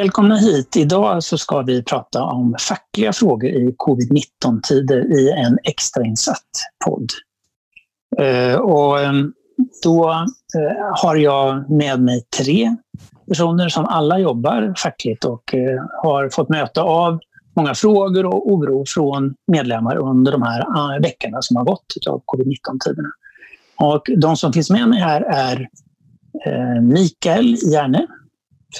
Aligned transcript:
Välkomna 0.00 0.36
hit. 0.36 0.76
Idag 0.76 1.22
så 1.22 1.38
ska 1.38 1.62
vi 1.62 1.82
prata 1.82 2.22
om 2.22 2.56
fackliga 2.68 3.12
frågor 3.12 3.50
i 3.50 3.74
covid-19-tider 3.76 5.18
i 5.18 5.30
en 5.30 5.58
extrainsatt 5.64 6.48
podd. 6.84 7.10
Eh, 8.18 8.54
och 8.54 9.00
ehm, 9.00 9.32
då 9.82 10.10
eh, 10.10 11.02
har 11.02 11.16
jag 11.16 11.70
med 11.70 12.00
mig 12.00 12.22
tre 12.38 12.76
personer 13.28 13.68
som 13.68 13.84
alla 13.84 14.18
jobbar 14.18 14.74
fackligt 14.76 15.24
och 15.24 15.54
eh, 15.54 15.82
har 16.02 16.28
fått 16.28 16.48
möta 16.48 16.82
av 16.82 17.18
många 17.56 17.74
frågor 17.74 18.26
och 18.26 18.52
oro 18.52 18.84
från 18.86 19.34
medlemmar 19.52 19.96
under 19.96 20.32
de 20.32 20.42
här 20.42 21.00
veckorna 21.00 21.42
som 21.42 21.56
har 21.56 21.64
gått 21.64 21.94
av 22.08 22.22
covid-19-tiderna. 22.24 23.10
Och 23.76 24.02
de 24.16 24.36
som 24.36 24.52
finns 24.52 24.70
med 24.70 24.88
mig 24.88 25.00
här 25.00 25.20
är 25.20 25.68
Mikael 26.80 27.56
Järne 27.72 28.06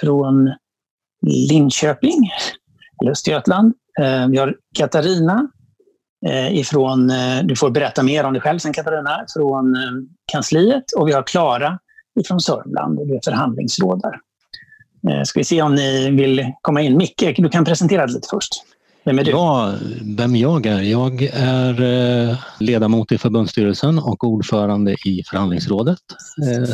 från 0.00 0.50
Linköping, 1.26 2.30
eller 3.02 3.10
Östergötland. 3.10 3.74
Eh, 4.00 4.28
vi 4.28 4.38
har 4.38 4.56
Katarina 4.78 5.48
eh, 6.26 6.58
ifrån, 6.58 7.10
eh, 7.10 7.42
du 7.44 7.56
får 7.56 7.70
berätta 7.70 8.02
mer 8.02 8.24
om 8.24 8.32
dig 8.32 8.42
själv 8.42 8.58
sen 8.58 8.72
Katarina, 8.72 9.24
från 9.36 9.76
kansliet. 10.32 10.84
Och 10.96 11.08
vi 11.08 11.12
har 11.12 11.22
Klara 11.22 11.78
ifrån 12.20 12.40
Sörmland, 12.40 12.98
du 12.98 13.16
är 13.16 13.20
förhandlingsråd 13.24 14.02
där. 14.02 14.20
Ska 15.24 15.40
vi 15.40 15.44
se 15.44 15.62
om 15.62 15.74
ni 15.74 16.10
vill 16.10 16.52
komma 16.62 16.80
in. 16.80 16.96
Micke, 16.96 17.36
du 17.36 17.48
kan 17.48 17.64
presentera 17.64 18.06
dig 18.06 18.14
lite 18.14 18.28
först. 18.30 18.52
Vem 19.04 19.18
är 19.18 19.24
du? 19.24 19.30
Ja, 19.30 19.74
vem 20.16 20.36
jag 20.36 20.66
är? 20.66 20.80
Jag 20.80 21.22
är 21.32 22.36
ledamot 22.60 23.12
i 23.12 23.18
förbundsstyrelsen 23.18 23.98
och 23.98 24.24
ordförande 24.24 24.92
i 24.92 25.22
förhandlingsrådet. 25.30 25.98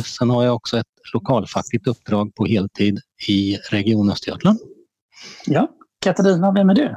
Sen 0.05 0.29
har 0.29 0.43
jag 0.43 0.55
också 0.55 0.77
ett 0.77 0.85
lokalfackligt 1.13 1.87
uppdrag 1.87 2.35
på 2.35 2.45
heltid 2.45 2.99
i 3.27 3.57
Region 3.71 4.09
Östergötland. 4.09 4.59
Ja, 5.45 5.67
Katarina, 6.01 6.51
vem 6.51 6.69
är 6.69 6.75
du? 6.75 6.95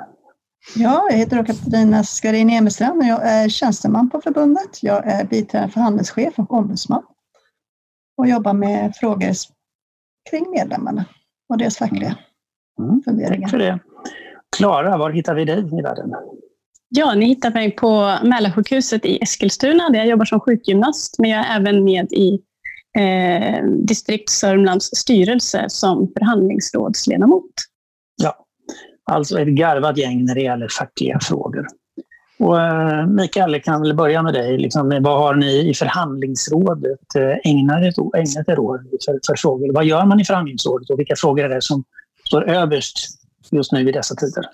Ja, 0.76 1.06
jag 1.10 1.16
heter 1.16 1.44
Katarina 1.44 2.04
Skarin 2.04 2.50
Emestrand 2.50 3.00
och 3.00 3.06
jag 3.06 3.28
är 3.28 3.48
tjänsteman 3.48 4.10
på 4.10 4.20
förbundet. 4.20 4.82
Jag 4.82 5.06
är 5.06 5.24
biträdande 5.24 5.72
förhandlingschef 5.72 6.38
och 6.38 6.52
ombudsman 6.52 7.02
och 8.16 8.28
jobbar 8.28 8.52
med 8.52 8.92
frågor 8.96 9.32
kring 10.30 10.50
medlemmarna 10.50 11.04
och 11.48 11.58
deras 11.58 11.76
fackliga 11.76 12.16
mm. 12.78 12.90
mm. 12.90 13.02
funderingar. 13.02 13.42
Tack 13.42 13.50
för 13.50 13.58
det. 13.58 13.78
Klara, 14.60 14.96
var 14.96 15.10
hittar 15.10 15.34
vi 15.34 15.44
dig 15.44 15.58
i 15.58 15.82
världen? 15.82 16.14
Ja, 16.88 17.14
ni 17.14 17.26
hittar 17.26 17.50
mig 17.50 17.70
på 17.70 18.18
Mälarsjukhuset 18.22 19.04
i 19.04 19.18
Eskilstuna 19.22 19.88
där 19.88 19.98
jag 19.98 20.08
jobbar 20.08 20.24
som 20.24 20.40
sjukgymnast, 20.40 21.18
men 21.18 21.30
jag 21.30 21.46
är 21.46 21.56
även 21.56 21.84
med 21.84 22.12
i 22.12 22.40
eh, 22.98 23.64
distrikt 23.64 24.30
Sörmlands 24.30 24.86
styrelse 24.86 25.64
som 25.68 26.12
förhandlingsrådsledamot. 26.18 27.50
Ja, 28.22 28.46
alltså 29.04 29.40
ett 29.40 29.48
garvat 29.48 29.96
gäng 29.96 30.24
när 30.24 30.34
det 30.34 30.42
gäller 30.42 30.68
fackliga 30.78 31.18
frågor. 31.20 31.66
Och, 32.38 32.60
eh, 32.60 33.06
Mikael, 33.06 33.60
kan 33.62 33.82
väl 33.82 33.94
börja 33.94 34.22
med 34.22 34.34
dig. 34.34 34.58
Liksom, 34.58 34.98
vad 35.02 35.18
har 35.18 35.34
ni 35.34 35.70
i 35.70 35.74
förhandlingsrådet 35.74 37.14
eh, 37.16 37.50
ägnat, 37.52 38.48
er 38.48 38.58
år 38.58 38.80
för, 39.04 39.20
för 39.26 39.36
frågor? 39.36 39.72
Vad 39.72 39.84
gör 39.84 40.04
man 40.04 40.20
i 40.20 40.24
förhandlingsrådet 40.24 40.90
och 40.90 40.98
vilka 40.98 41.16
frågor 41.16 41.44
är 41.44 41.48
det 41.48 41.62
som 41.62 41.84
står 42.26 42.48
överst 42.48 43.19
just 43.50 43.72
nu 43.72 43.88
i 43.88 43.92
dessa 43.92 44.14
tider? 44.14 44.44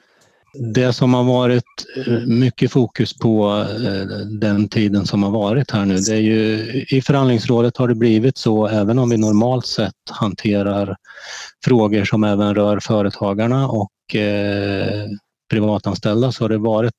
Det 0.75 0.93
som 0.93 1.15
har 1.15 1.25
varit 1.25 1.65
eh, 2.07 2.27
mycket 2.27 2.73
fokus 2.73 3.19
på 3.19 3.67
eh, 3.85 4.19
den 4.41 4.69
tiden 4.69 5.07
som 5.07 5.23
har 5.23 5.31
varit 5.31 5.71
här 5.71 5.85
nu, 5.85 5.97
det 5.97 6.13
är 6.13 6.21
ju 6.21 6.63
i 6.89 7.03
förhandlingsrådet 7.03 7.77
har 7.77 7.89
det 7.89 7.95
blivit 7.95 8.39
så, 8.39 8.67
även 8.67 8.99
om 8.99 9.11
vi 9.11 9.17
normalt 9.17 9.67
sett 9.67 9.93
hanterar 10.11 10.97
frågor 11.65 12.05
som 12.05 12.25
även 12.25 12.55
rör 12.55 12.81
företagarna 12.81 13.69
och 13.69 14.15
eh, 14.15 15.07
privatanställda 15.51 16.33
så 16.33 16.45
har 16.45 16.49
det 16.49 16.59
varit 16.59 16.95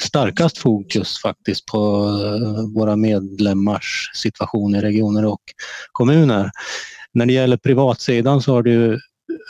starkast 0.00 0.58
fokus 0.58 1.22
faktiskt 1.22 1.66
på 1.66 1.78
eh, 2.24 2.80
våra 2.80 2.96
medlemmars 2.96 4.10
situation 4.14 4.74
i 4.74 4.80
regioner 4.80 5.24
och 5.24 5.42
kommuner. 5.92 6.50
När 7.12 7.26
det 7.26 7.32
gäller 7.32 7.56
privatsidan 7.56 8.42
så 8.42 8.54
har 8.54 8.62
det 8.62 8.98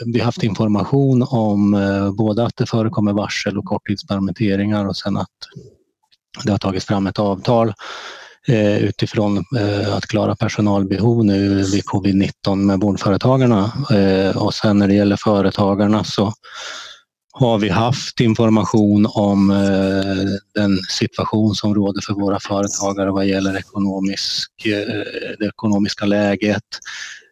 vi 0.06 0.20
haft 0.20 0.42
information 0.42 1.26
om 1.30 1.74
eh, 1.74 2.12
både 2.12 2.44
att 2.44 2.56
det 2.56 2.66
förekommer 2.66 3.12
varsel 3.12 3.58
och 3.58 3.64
korttidspermitteringar 3.64 4.86
och 4.86 4.96
sen 4.96 5.16
att 5.16 5.28
det 6.44 6.50
har 6.50 6.58
tagits 6.58 6.86
fram 6.86 7.06
ett 7.06 7.18
avtal 7.18 7.72
eh, 8.48 8.78
utifrån 8.78 9.44
eh, 9.58 9.96
att 9.96 10.06
klara 10.06 10.36
personalbehov 10.36 11.24
nu 11.24 11.62
vid 11.62 11.84
covid-19 11.84 12.56
med 12.56 12.80
vårdföretagarna. 12.80 13.72
Och 14.34 14.54
sen 14.54 14.78
när 14.78 14.88
det 14.88 14.94
gäller 14.94 15.16
företagarna 15.16 16.04
så 16.04 16.32
har 17.32 17.58
vi 17.58 17.68
haft 17.68 18.20
information 18.20 19.06
om 19.10 19.48
den 20.54 20.78
situation 20.78 21.54
som 21.54 21.74
råder 21.74 22.00
för 22.00 22.14
våra 22.14 22.40
företagare 22.40 23.10
vad 23.10 23.26
gäller 23.26 23.58
ekonomisk, 23.58 24.50
det 25.38 25.46
ekonomiska 25.46 26.06
läget, 26.06 26.64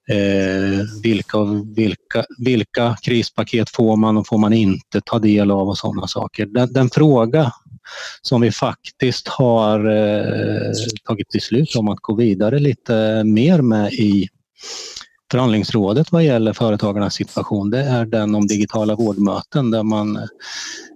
Eh, 0.09 0.85
vilka, 1.03 1.39
vilka, 1.77 2.25
vilka 2.39 2.97
krispaket 3.03 3.71
får 3.71 3.97
man 3.97 4.17
och 4.17 4.27
får 4.27 4.39
man 4.39 4.53
inte 4.53 5.01
ta 5.01 5.19
del 5.19 5.51
av 5.51 5.69
och 5.69 5.79
sådana 5.79 6.07
saker. 6.07 6.47
Den, 6.47 6.73
den 6.73 6.91
fråga 6.91 7.53
som 8.23 8.41
vi 8.41 8.53
faktiskt 8.53 9.29
har 9.29 9.79
eh, 9.79 10.73
tagit 11.05 11.29
beslut 11.29 11.77
om 11.77 11.89
att 11.89 11.99
gå 12.01 12.15
vidare 12.15 12.59
lite 12.59 13.25
mer 13.25 13.63
med 13.63 13.93
i 13.93 14.29
förhandlingsrådet 15.31 16.13
vad 16.13 16.25
gäller 16.25 16.53
företagarnas 16.53 17.15
situation, 17.15 17.71
det 17.71 17.83
är 17.83 18.07
den 18.07 18.35
om 18.35 18.47
digitala 18.47 18.95
vårdmöten 18.95 19.71
där 19.71 19.83
man 19.83 20.17
eh, 20.17 20.23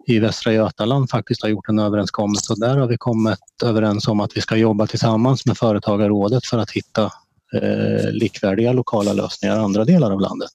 i 0.06 0.18
Västra 0.18 0.52
Götaland 0.52 1.10
faktiskt 1.10 1.42
har 1.42 1.48
gjort 1.48 1.68
en 1.68 1.78
överenskommelse 1.78 2.52
och 2.52 2.60
där 2.60 2.76
har 2.76 2.86
vi 2.86 2.96
kommit 2.96 3.38
överens 3.64 4.08
om 4.08 4.20
att 4.20 4.36
vi 4.36 4.40
ska 4.40 4.56
jobba 4.56 4.86
tillsammans 4.86 5.46
med 5.46 5.58
Företagarrådet 5.58 6.46
för 6.46 6.58
att 6.58 6.70
hitta 6.70 7.12
eh, 7.54 8.10
likvärdiga 8.12 8.72
lokala 8.72 9.12
lösningar 9.12 9.56
i 9.56 9.58
andra 9.58 9.84
delar 9.84 10.10
av 10.10 10.20
landet. 10.20 10.52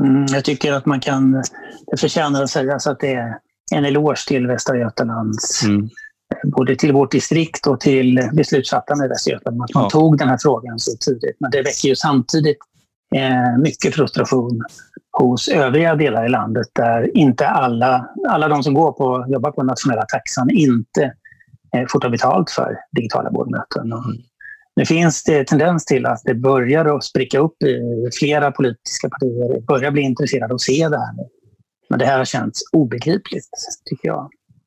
Mm, 0.00 0.26
jag 0.28 0.44
tycker 0.44 0.72
att 0.72 0.86
man 0.86 1.00
kan, 1.00 1.32
det 1.86 1.96
förtjänar 2.00 2.42
att 2.42 2.50
sägas 2.50 2.86
att 2.86 3.00
det 3.00 3.14
är 3.14 3.38
en 3.72 3.84
eloge 3.84 4.26
till 4.28 4.46
Västra 4.46 4.78
Götalands, 4.78 5.64
mm. 5.64 5.88
både 6.44 6.76
till 6.76 6.92
vårt 6.92 7.12
distrikt 7.12 7.66
och 7.66 7.80
till 7.80 8.30
beslutsfattarna 8.32 9.04
i 9.04 9.08
Västra 9.08 9.32
Götaland, 9.32 9.62
att 9.62 9.74
man 9.74 9.82
ja. 9.82 9.90
tog 9.90 10.18
den 10.18 10.28
här 10.28 10.38
frågan 10.42 10.78
så 10.78 10.96
tidigt. 11.00 11.36
Men 11.40 11.50
det 11.50 11.62
väcker 11.62 11.88
ju 11.88 11.96
samtidigt 11.96 12.58
eh, 13.14 13.58
mycket 13.58 13.94
frustration 13.94 14.62
hos 15.18 15.48
övriga 15.48 15.94
delar 15.94 16.26
i 16.26 16.28
landet 16.28 16.66
där 16.72 17.16
inte 17.16 17.48
alla, 17.48 18.08
alla 18.28 18.48
de 18.48 18.62
som 18.62 18.74
går 18.74 18.92
på, 18.92 19.26
jobbar 19.28 19.50
på 19.50 19.62
nationella 19.62 20.02
taxan 20.02 20.50
inte 20.50 21.12
eh, 21.76 21.84
får 21.88 22.00
ta 22.00 22.08
betalt 22.08 22.50
för 22.50 22.76
digitala 22.92 23.30
vårdmöten. 23.30 23.92
Mm. 23.92 24.22
Nu 24.78 24.86
finns 24.86 25.24
det 25.24 25.44
tendens 25.44 25.84
till 25.84 26.06
att 26.06 26.22
det 26.24 26.34
börjar 26.34 26.96
att 26.96 27.04
spricka 27.04 27.38
upp 27.38 27.62
i 27.62 27.80
flera 28.18 28.50
politiska 28.50 29.08
partier, 29.08 29.60
börjar 29.60 29.90
bli 29.90 30.02
intresserade 30.02 30.54
och 30.54 30.54
att 30.54 30.60
se 30.60 30.88
det 30.88 30.98
här. 30.98 31.14
Men 31.90 31.98
det 31.98 32.06
här 32.06 32.18
har 32.18 32.24
känts 32.24 32.60
obegripligt, 32.72 33.48
tycker 33.84 34.08
jag. 34.08 34.24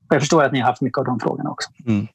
Och 0.10 0.16
jag 0.16 0.22
förstår 0.22 0.44
att 0.44 0.52
ni 0.52 0.60
har 0.60 0.68
haft 0.68 0.82
mycket 0.82 0.98
av 0.98 1.06
de 1.06 1.20
frågorna 1.20 1.50
också. 1.50 1.70
Mm. 1.88 2.08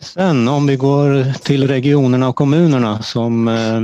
Sen 0.00 0.48
om 0.48 0.66
vi 0.66 0.76
går 0.76 1.32
till 1.38 1.68
regionerna 1.68 2.28
och 2.28 2.36
kommunerna 2.36 3.02
som 3.02 3.48
Eh, 3.48 3.82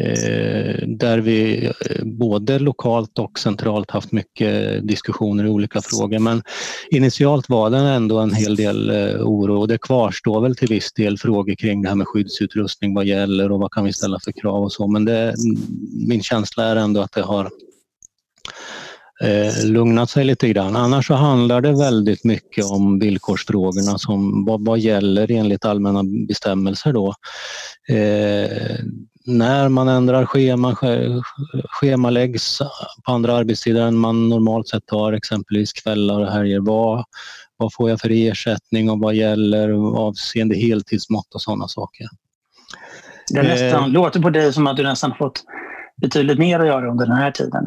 Eh, 0.00 0.88
där 0.88 1.18
vi 1.18 1.64
eh, 1.66 2.04
både 2.04 2.58
lokalt 2.58 3.18
och 3.18 3.38
centralt 3.38 3.90
haft 3.90 4.12
mycket 4.12 4.86
diskussioner 4.88 5.44
i 5.44 5.48
olika 5.48 5.80
frågor. 5.82 6.18
Men 6.18 6.42
initialt 6.90 7.48
var 7.48 7.70
det 7.70 7.78
ändå 7.78 8.18
en 8.18 8.34
hel 8.34 8.56
del 8.56 8.90
eh, 8.90 9.20
oro 9.20 9.60
och 9.60 9.68
det 9.68 9.78
kvarstår 9.78 10.40
väl 10.40 10.56
till 10.56 10.68
viss 10.68 10.92
del 10.92 11.18
frågor 11.18 11.54
kring 11.54 11.82
det 11.82 11.88
här 11.88 11.96
med 11.96 12.08
skyddsutrustning, 12.08 12.94
vad 12.94 13.04
gäller 13.04 13.52
och 13.52 13.60
vad 13.60 13.72
kan 13.72 13.84
vi 13.84 13.92
ställa 13.92 14.18
för 14.24 14.32
krav 14.32 14.62
och 14.62 14.72
så. 14.72 14.88
Men 14.88 15.04
det, 15.04 15.34
min 16.06 16.22
känsla 16.22 16.64
är 16.64 16.76
ändå 16.76 17.00
att 17.00 17.12
det 17.12 17.22
har 17.22 17.50
eh, 19.22 19.64
lugnat 19.64 20.10
sig 20.10 20.24
lite 20.24 20.48
grann. 20.48 20.76
Annars 20.76 21.06
så 21.06 21.14
handlar 21.14 21.60
det 21.60 21.72
väldigt 21.72 22.24
mycket 22.24 22.64
om 22.64 22.98
villkorsfrågorna 22.98 23.98
som 23.98 24.44
vad, 24.44 24.64
vad 24.64 24.78
gäller 24.78 25.30
enligt 25.30 25.64
allmänna 25.64 26.02
bestämmelser 26.28 26.92
då. 26.92 27.14
Eh, 27.88 28.78
när 29.26 29.68
man 29.68 29.88
ändrar 29.88 30.26
scheman, 30.26 30.76
schemaläggs 31.68 32.58
på 33.06 33.12
andra 33.12 33.34
arbetstider 33.36 33.82
än 33.86 33.96
man 33.96 34.28
normalt 34.28 34.68
sett 34.68 34.90
har, 34.90 35.12
exempelvis 35.12 35.72
kvällar 35.72 36.20
och 36.20 36.32
helger. 36.32 36.60
Vad, 36.60 37.04
Vad 37.56 37.74
får 37.74 37.90
jag 37.90 38.00
för 38.00 38.10
ersättning 38.10 38.90
och 38.90 38.98
vad 38.98 39.14
gäller 39.14 39.68
avseende 39.98 40.56
heltidsmått 40.56 41.34
och 41.34 41.42
sådana 41.42 41.68
saker. 41.68 42.06
Det 43.32 43.42
nästan, 43.42 43.82
eh, 43.82 43.88
låter 43.88 44.20
på 44.20 44.30
dig 44.30 44.52
som 44.52 44.66
att 44.66 44.76
du 44.76 44.82
nästan 44.82 45.14
fått 45.18 45.44
betydligt 45.96 46.38
mer 46.38 46.60
att 46.60 46.66
göra 46.66 46.90
under 46.90 47.06
den 47.06 47.16
här 47.16 47.30
tiden. 47.30 47.66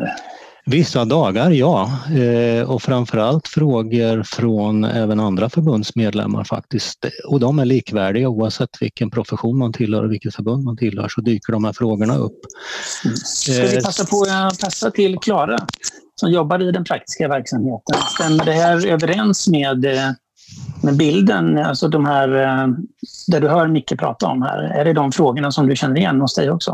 Vissa 0.70 1.06
dagar, 1.06 1.52
ja. 1.52 1.92
Eh, 2.16 2.70
och 2.70 2.82
framförallt 2.82 3.48
frågor 3.48 4.24
från 4.24 4.84
även 4.84 5.20
andra 5.20 5.50
förbundsmedlemmar 5.50 6.44
faktiskt. 6.44 7.06
Och 7.28 7.40
de 7.40 7.60
är 7.60 7.66
likvärdiga 7.66 8.30
oavsett 8.30 8.70
vilken 8.80 9.12
profession 9.12 9.58
man 9.58 9.74
tillhör 9.74 10.04
och 10.04 10.12
vilket 10.12 10.36
förbund 10.36 10.64
man 10.64 10.78
tillhör 10.78 11.08
så 11.08 11.22
dyker 11.22 11.54
de 11.54 11.64
här 11.64 11.74
frågorna 11.74 12.18
upp. 12.18 12.40
Ska 13.26 13.52
vi 13.52 13.82
passa 13.82 14.06
på 14.06 14.26
att 14.30 14.60
passa 14.60 14.92
till 14.92 15.18
Klara 15.18 15.58
som 16.20 16.32
jobbar 16.32 16.62
i 16.62 16.72
den 16.72 16.84
praktiska 16.84 17.28
verksamheten. 17.28 17.96
Stämmer 18.16 18.46
det 18.46 18.54
här 18.54 18.88
överens 18.88 19.48
med, 19.48 19.86
eh, 19.86 20.12
med 20.84 20.98
bilden, 20.98 21.58
alltså 21.58 21.88
de 21.88 22.06
här, 22.06 22.30
eh, 22.30 22.68
där 23.28 23.42
du 23.42 23.48
hör 23.48 23.68
Micke 23.68 24.00
prata 24.00 24.28
om 24.28 24.42
här? 24.42 24.60
Är 24.60 24.86
det 24.86 24.94
de 24.94 25.12
frågorna 25.12 25.52
som 25.52 25.68
du 25.68 25.76
känner 25.76 25.98
igen 25.98 26.22
hos 26.22 26.36
dig 26.36 26.52
också? 26.52 26.74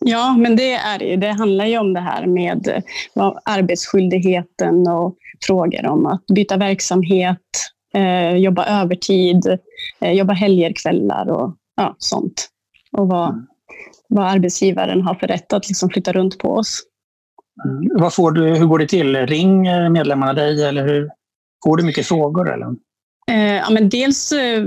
Ja, 0.00 0.36
men 0.38 0.56
det 0.56 0.72
är 0.72 0.98
det. 0.98 1.16
Det 1.16 1.32
handlar 1.32 1.66
ju 1.66 1.78
om 1.78 1.94
det 1.94 2.00
här 2.00 2.26
med 2.26 2.68
eh, 3.16 3.32
arbetsskyldigheten 3.44 4.88
och 4.88 5.16
frågor 5.46 5.86
om 5.86 6.06
att 6.06 6.26
byta 6.26 6.56
verksamhet, 6.56 7.40
eh, 7.94 8.36
jobba 8.36 8.82
övertid, 8.82 9.58
eh, 10.00 10.12
jobba 10.12 10.32
helger, 10.32 10.72
kvällar 10.72 11.30
och 11.30 11.56
ja, 11.76 11.96
sånt. 11.98 12.48
Och 12.92 13.08
vad, 13.08 13.28
mm. 13.28 13.46
vad 14.08 14.26
arbetsgivaren 14.26 15.02
har 15.02 15.14
för 15.14 15.26
rätt 15.26 15.52
att 15.52 15.68
liksom 15.68 15.90
flytta 15.90 16.12
runt 16.12 16.38
på 16.38 16.52
oss. 16.52 16.82
Mm. 17.64 18.00
Vad 18.00 18.14
får 18.14 18.30
du, 18.32 18.54
hur 18.54 18.66
går 18.66 18.78
det 18.78 18.88
till? 18.88 19.26
Ringer 19.26 19.88
medlemmarna 19.88 20.32
dig 20.32 20.64
eller 20.64 20.86
hur? 20.86 21.10
Får 21.64 21.76
du 21.76 21.84
mycket 21.84 22.06
frågor? 22.06 22.52
Eller? 22.52 22.66
Eh, 23.30 23.54
ja, 23.54 23.70
men 23.70 23.88
dels 23.88 24.32
eh, 24.32 24.64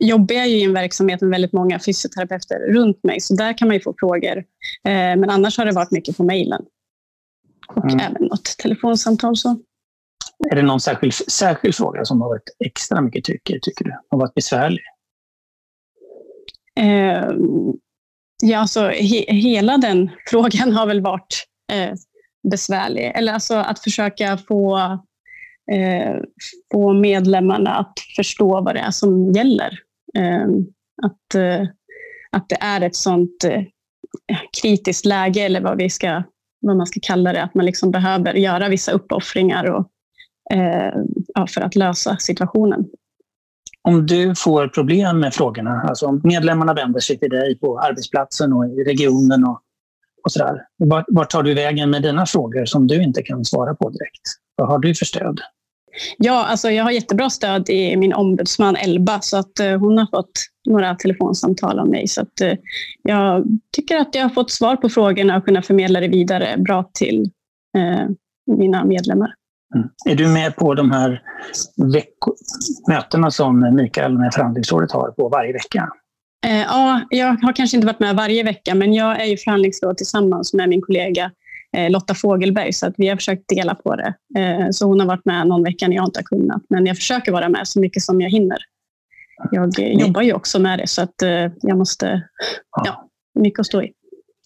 jobbar 0.00 0.34
jag 0.34 0.48
i 0.48 0.64
en 0.64 0.72
verksamhet 0.72 1.20
med 1.20 1.30
väldigt 1.30 1.52
många 1.52 1.78
fysioterapeuter 1.78 2.72
runt 2.72 3.04
mig, 3.04 3.20
så 3.20 3.34
där 3.34 3.58
kan 3.58 3.68
man 3.68 3.74
ju 3.76 3.80
få 3.80 3.94
frågor. 4.00 4.36
Eh, 4.84 4.92
men 4.92 5.30
annars 5.30 5.58
har 5.58 5.64
det 5.64 5.72
varit 5.72 5.90
mycket 5.90 6.16
på 6.16 6.24
mejlen. 6.24 6.62
Och 7.68 7.84
mm. 7.90 8.00
även 8.00 8.22
något 8.22 8.44
telefonsamtal. 8.44 9.36
Så. 9.36 9.60
Är 10.50 10.56
det 10.56 10.62
någon 10.62 10.80
särskild, 10.80 11.14
särskild 11.14 11.74
fråga 11.74 12.04
som 12.04 12.20
har 12.20 12.28
varit 12.28 12.56
extra 12.64 13.00
mycket 13.00 13.24
tycker, 13.24 13.58
tycker 13.58 13.84
du? 13.84 13.96
Har 14.10 14.18
varit 14.18 14.34
besvärlig? 14.34 14.82
Eh, 16.80 17.30
ja, 18.42 18.58
alltså 18.58 18.88
he, 18.88 19.24
hela 19.28 19.78
den 19.78 20.10
frågan 20.26 20.72
har 20.72 20.86
väl 20.86 21.00
varit 21.00 21.46
eh, 21.72 21.94
besvärlig. 22.50 23.12
Eller 23.14 23.32
alltså 23.32 23.54
att 23.54 23.78
försöka 23.78 24.38
få 24.48 24.78
eh, 25.72 26.16
få 26.72 26.92
medlemmarna 26.92 27.74
att 27.74 27.92
förstå 28.16 28.60
vad 28.60 28.74
det 28.74 28.80
är 28.80 28.90
som 28.90 29.32
gäller. 29.32 29.78
Eh, 30.18 30.46
att, 31.02 31.34
eh, 31.34 31.68
att 32.32 32.48
det 32.48 32.58
är 32.60 32.80
ett 32.80 32.96
sånt 32.96 33.44
eh, 33.44 33.62
kritiskt 34.62 35.04
läge, 35.04 35.40
eller 35.40 35.60
vad, 35.60 35.78
vi 35.78 35.90
ska, 35.90 36.22
vad 36.60 36.76
man 36.76 36.86
ska 36.86 37.00
kalla 37.02 37.32
det, 37.32 37.42
att 37.42 37.54
man 37.54 37.64
liksom 37.66 37.90
behöver 37.90 38.34
göra 38.34 38.68
vissa 38.68 38.92
uppoffringar 38.92 39.64
och, 39.64 39.90
eh, 40.54 40.92
för 41.48 41.60
att 41.60 41.76
lösa 41.76 42.16
situationen. 42.16 42.84
Om 43.82 44.06
du 44.06 44.34
får 44.34 44.68
problem 44.68 45.20
med 45.20 45.34
frågorna, 45.34 45.82
alltså 45.88 46.06
om 46.06 46.20
medlemmarna 46.24 46.74
vänder 46.74 47.00
sig 47.00 47.18
till 47.18 47.30
dig 47.30 47.58
på 47.58 47.78
arbetsplatsen 47.78 48.52
och 48.52 48.66
i 48.66 48.84
regionen 48.84 49.44
och, 49.44 49.60
och 50.24 50.32
sådär. 50.32 50.66
Vart 51.08 51.30
tar 51.30 51.42
du 51.42 51.54
vägen 51.54 51.90
med 51.90 52.02
dina 52.02 52.26
frågor 52.26 52.64
som 52.64 52.86
du 52.86 53.02
inte 53.02 53.22
kan 53.22 53.44
svara 53.44 53.74
på 53.74 53.90
direkt? 53.90 54.22
Vad 54.56 54.68
har 54.68 54.78
du 54.78 54.94
för 54.94 55.04
stöd? 55.04 55.40
Ja, 56.18 56.44
alltså 56.44 56.70
jag 56.70 56.84
har 56.84 56.90
jättebra 56.90 57.30
stöd 57.30 57.70
i 57.70 57.96
min 57.96 58.12
ombudsman 58.12 58.76
Elba, 58.76 59.20
så 59.20 59.36
att 59.36 59.60
uh, 59.62 59.76
hon 59.76 59.98
har 59.98 60.06
fått 60.06 60.32
några 60.68 60.94
telefonsamtal 60.94 61.78
av 61.78 61.88
mig. 61.88 62.08
Så 62.08 62.20
att, 62.20 62.40
uh, 62.42 62.52
jag 63.02 63.44
tycker 63.76 63.96
att 63.96 64.14
jag 64.14 64.22
har 64.22 64.28
fått 64.28 64.50
svar 64.50 64.76
på 64.76 64.88
frågorna 64.88 65.36
och 65.36 65.44
kunnat 65.44 65.66
förmedla 65.66 66.00
det 66.00 66.08
vidare 66.08 66.56
bra 66.58 66.90
till 66.94 67.30
uh, 67.78 68.08
mina 68.56 68.84
medlemmar. 68.84 69.34
Mm. 69.74 69.88
Är 70.08 70.14
du 70.14 70.28
med 70.28 70.56
på 70.56 70.74
de 70.74 70.90
här 70.90 71.22
mötena 72.88 73.30
som 73.30 73.76
Mikael 73.76 74.18
med 74.18 74.34
förhandlingsrådet 74.34 74.92
har 74.92 75.10
på 75.10 75.28
varje 75.28 75.52
vecka? 75.52 75.88
Ja, 76.46 77.00
jag 77.10 77.26
har 77.26 77.52
kanske 77.52 77.76
inte 77.76 77.86
varit 77.86 78.00
med 78.00 78.16
varje 78.16 78.42
vecka, 78.42 78.74
men 78.74 78.94
jag 78.94 79.20
är 79.20 79.24
ju 79.24 79.36
förhandlingsråd 79.36 79.96
tillsammans 79.96 80.54
med 80.54 80.68
min 80.68 80.82
kollega 80.82 81.30
Eh, 81.30 81.39
Lotta 81.90 82.14
Fogelberg, 82.14 82.72
så 82.72 82.86
att 82.86 82.94
vi 82.96 83.08
har 83.08 83.16
försökt 83.16 83.48
dela 83.48 83.74
på 83.74 83.96
det. 83.96 84.14
Eh, 84.38 84.70
så 84.70 84.86
hon 84.86 85.00
har 85.00 85.06
varit 85.06 85.24
med 85.24 85.46
någon 85.46 85.62
vecka 85.62 85.88
när 85.88 85.96
jag 85.96 86.04
inte 86.04 86.18
har 86.18 86.24
kunnat, 86.24 86.62
men 86.68 86.86
jag 86.86 86.96
försöker 86.96 87.32
vara 87.32 87.48
med 87.48 87.68
så 87.68 87.80
mycket 87.80 88.02
som 88.02 88.20
jag 88.20 88.30
hinner. 88.30 88.58
Jag 89.50 89.78
jobbar 89.78 90.22
ju 90.22 90.32
också 90.32 90.58
med 90.58 90.78
det, 90.78 90.86
så 90.86 91.02
att 91.02 91.22
eh, 91.22 91.46
jag 91.62 91.78
måste... 91.78 92.22
Ja, 92.84 93.08
mycket 93.34 93.60
att 93.60 93.66
stå 93.66 93.82
i. 93.82 93.92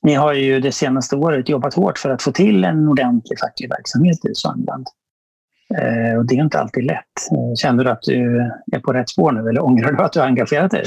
Ni 0.03 0.15
har 0.15 0.32
ju 0.32 0.61
det 0.61 0.73
senaste 0.73 1.17
året 1.17 1.49
jobbat 1.49 1.75
hårt 1.75 1.99
för 1.99 2.11
att 2.11 2.23
få 2.23 2.32
till 2.32 2.65
en 2.65 2.88
ordentlig 2.88 3.38
facklig 3.38 3.69
verksamhet 3.69 4.25
i 4.25 4.35
Sörmland. 4.35 4.87
Och 6.19 6.27
det 6.27 6.35
är 6.35 6.41
inte 6.41 6.59
alltid 6.59 6.85
lätt. 6.85 7.59
Känner 7.59 7.85
du 7.85 7.91
att 7.91 8.03
du 8.03 8.50
är 8.73 8.79
på 8.79 8.93
rätt 8.93 9.09
spår 9.09 9.32
nu 9.32 9.49
eller 9.49 9.65
ångrar 9.65 9.93
du 9.93 10.03
att 10.03 10.12
du 10.12 10.20
har 10.20 10.27
engagerat 10.27 10.70
dig? 10.70 10.85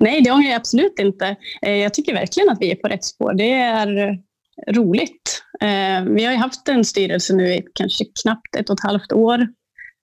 Nej, 0.00 0.20
det 0.20 0.30
ångrar 0.30 0.48
jag 0.48 0.56
absolut 0.56 0.98
inte. 0.98 1.36
Jag 1.60 1.94
tycker 1.94 2.14
verkligen 2.14 2.48
att 2.50 2.58
vi 2.60 2.72
är 2.72 2.76
på 2.76 2.88
rätt 2.88 3.04
spår. 3.04 3.34
Det 3.34 3.52
är 3.52 4.18
roligt. 4.68 5.42
Eh, 5.60 6.04
vi 6.04 6.24
har 6.24 6.34
haft 6.34 6.68
en 6.68 6.84
styrelse 6.84 7.34
nu 7.34 7.54
i 7.54 7.62
kanske 7.74 8.04
knappt 8.22 8.56
ett 8.56 8.70
och 8.70 8.78
ett 8.78 8.84
halvt 8.84 9.12
år. 9.12 9.48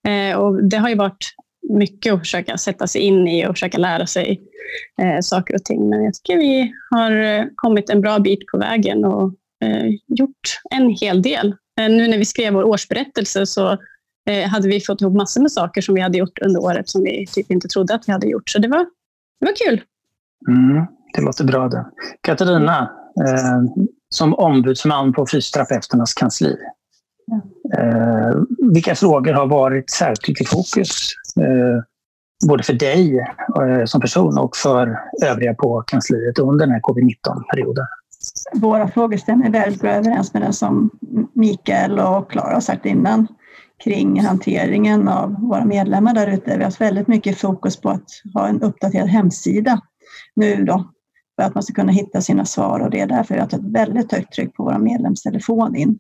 Eh, 0.08 0.38
och 0.38 0.64
det 0.64 0.78
har 0.78 0.90
ju 0.90 0.96
varit 0.96 1.26
mycket 1.70 2.14
att 2.14 2.20
försöka 2.20 2.58
sätta 2.58 2.88
sig 2.88 3.02
in 3.02 3.28
i 3.28 3.48
och 3.48 3.52
försöka 3.52 3.78
lära 3.78 4.08
sig 4.08 4.42
eh, 5.02 5.20
saker 5.22 5.56
och 5.56 5.64
ting. 5.64 5.90
Men 5.90 6.04
jag 6.04 6.14
tycker 6.14 6.38
vi 6.38 6.74
har 6.90 7.12
eh, 7.12 7.46
kommit 7.56 7.90
en 7.90 8.02
bra 8.02 8.20
bit 8.20 8.48
på 8.52 8.58
vägen 8.58 9.06
och 9.06 9.34
eh, 9.64 9.88
gjort 10.08 10.60
en 10.72 10.90
hel 10.90 11.22
del. 11.22 11.48
Eh, 11.80 11.90
nu 11.90 12.08
när 12.08 12.18
vi 12.18 12.26
skrev 12.26 12.54
vår 12.54 12.64
årsberättelse 12.64 13.46
så 13.46 13.78
hade 14.48 14.68
vi 14.68 14.82
fått 14.82 15.02
ihop 15.02 15.14
massor 15.14 15.42
med 15.42 15.52
saker 15.52 15.82
som 15.82 15.96
vi 15.96 16.02
hade 16.02 16.18
gjort 16.18 16.40
under 16.42 16.62
året 16.62 16.90
som 16.90 17.04
vi 17.04 17.26
typ 17.28 17.52
inte 17.52 17.68
trodde 17.68 17.94
att 17.94 18.08
vi 18.08 18.12
hade 18.12 18.28
gjort. 18.28 18.50
Så 18.50 18.60
det 18.60 18.68
var, 18.68 18.86
det 19.40 19.46
var 19.46 19.54
kul. 19.66 19.82
Mm, 20.48 20.86
det 21.14 21.22
låter 21.22 21.44
bra 21.44 21.68
det. 21.68 21.86
Katarina, 22.22 22.92
som 24.10 24.34
ombudsman 24.34 25.14
på 25.14 25.26
fysioterapeuternas 25.32 26.14
kansli. 26.14 26.56
Eh, 27.78 28.42
vilka 28.74 28.96
frågor 28.96 29.34
har 29.34 29.48
varit 29.48 29.90
särskilt 29.90 30.42
i 30.42 30.46
fokus? 30.46 31.14
Eh, 31.40 31.84
både 32.48 32.64
för 32.64 32.74
dig 32.74 33.20
eh, 33.62 33.86
som 33.86 34.02
person 34.02 34.38
och 34.38 34.56
för 34.56 35.00
övriga 35.26 35.54
på 35.54 35.84
kansliet 35.88 36.40
under 36.40 36.66
den 36.66 36.74
här 36.74 36.82
covid-19-perioden? 36.82 37.86
Våra 38.54 38.88
frågor 38.88 39.18
stämmer 39.18 39.50
väldigt 39.50 39.82
bra 39.82 39.92
överens 39.92 40.34
med 40.34 40.42
det 40.42 40.54
som 40.54 40.90
Mikael 41.34 42.00
och 42.00 42.32
Klara 42.32 42.54
har 42.54 42.62
sagt 42.62 42.86
innan 42.86 43.28
kring 43.84 44.22
hanteringen 44.22 45.08
av 45.08 45.36
våra 45.42 45.66
medlemmar 45.66 46.14
där 46.14 46.28
ute. 46.28 46.52
Vi 46.52 46.56
har 46.58 46.64
haft 46.64 46.82
väldigt 46.82 47.08
mycket 47.08 47.38
fokus 47.38 47.82
på 47.82 47.90
att 47.90 48.10
ha 48.34 48.48
en 48.48 48.62
uppdaterad 48.62 49.08
hemsida 49.08 49.82
nu 50.36 50.64
då 50.64 50.92
för 51.38 51.44
att 51.44 51.56
man 51.56 51.64
ska 51.64 51.74
kunna 51.74 51.92
hitta 51.92 52.22
sina 52.22 52.46
svar 52.46 52.80
och 52.80 52.90
det 52.90 53.00
är 53.00 53.08
därför 53.08 53.34
vi 53.34 53.40
har 53.40 53.48
ett 53.48 53.64
väldigt 53.64 54.12
högt 54.12 54.34
tryck 54.34 54.56
på 54.56 54.64
vår 54.64 54.78
medlemstelefon 54.78 55.76
in. 55.76 56.00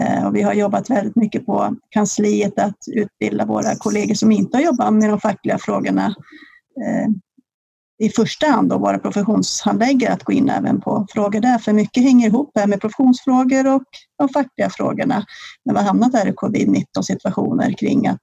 Eh, 0.00 0.26
och 0.26 0.36
vi 0.36 0.42
har 0.42 0.54
jobbat 0.54 0.90
väldigt 0.90 1.16
mycket 1.16 1.46
på 1.46 1.76
kansliet 1.90 2.58
att 2.58 2.78
utbilda 2.92 3.44
våra 3.44 3.76
kollegor 3.76 4.14
som 4.14 4.32
inte 4.32 4.56
har 4.56 4.64
jobbat 4.64 4.92
med 4.92 5.10
de 5.10 5.20
fackliga 5.20 5.58
frågorna 5.58 6.14
eh, 6.84 7.08
i 7.98 8.08
första 8.08 8.46
hand 8.46 8.68
då 8.68 8.78
våra 8.78 8.98
professionshandläggare 8.98 10.12
att 10.12 10.22
gå 10.22 10.32
in 10.32 10.50
även 10.50 10.80
på 10.80 11.06
frågor 11.10 11.40
där, 11.40 11.58
för 11.58 11.72
mycket 11.72 12.02
hänger 12.02 12.26
ihop 12.26 12.50
här 12.54 12.66
med 12.66 12.80
professionsfrågor 12.80 13.74
och 13.74 13.84
de 14.18 14.28
fackliga 14.28 14.70
frågorna. 14.70 15.24
När 15.64 15.74
vi 15.74 15.80
har 15.80 15.86
hamnat 15.86 16.12
där 16.12 16.26
i 16.28 16.32
covid-19 16.32 17.02
situationer 17.02 17.72
kring 17.78 18.06
att 18.06 18.20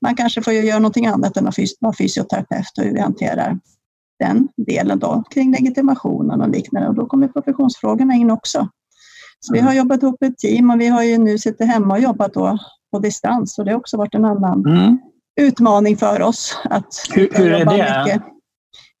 man 0.00 0.14
kanske 0.14 0.42
får 0.42 0.52
göra 0.52 0.78
någonting 0.78 1.06
annat 1.06 1.36
än 1.36 1.46
att 1.48 1.58
vara 1.80 1.94
fysioterapeut 1.94 2.78
och 2.78 2.84
hur 2.84 2.92
vi 2.92 3.00
hanterar 3.00 3.58
den 4.26 4.48
delen 4.56 4.98
då 4.98 5.22
kring 5.30 5.52
legitimationen 5.52 6.40
och 6.40 6.48
liknande 6.48 6.88
och 6.88 6.94
då 6.94 7.06
kommer 7.06 7.28
professionsfrågorna 7.28 8.14
in 8.14 8.30
också. 8.30 8.68
Så 9.40 9.52
vi 9.52 9.58
har 9.58 9.70
mm. 9.70 9.78
jobbat 9.78 10.02
ihop 10.02 10.22
ett 10.22 10.38
team 10.38 10.70
och 10.70 10.80
vi 10.80 10.86
har 10.86 11.02
ju 11.02 11.18
nu 11.18 11.38
suttit 11.38 11.66
hemma 11.66 11.94
och 11.94 12.00
jobbat 12.00 12.34
då 12.34 12.58
på 12.92 12.98
distans 12.98 13.58
och 13.58 13.64
det 13.64 13.70
har 13.70 13.78
också 13.78 13.96
varit 13.96 14.14
en 14.14 14.24
annan 14.24 14.66
mm. 14.66 14.98
utmaning 15.40 15.96
för 15.96 16.22
oss. 16.22 16.58
Att 16.64 17.06
hur, 17.14 17.28
hur 17.32 17.52
är 17.52 17.64
det? 17.64 18.04
Mycket. 18.04 18.22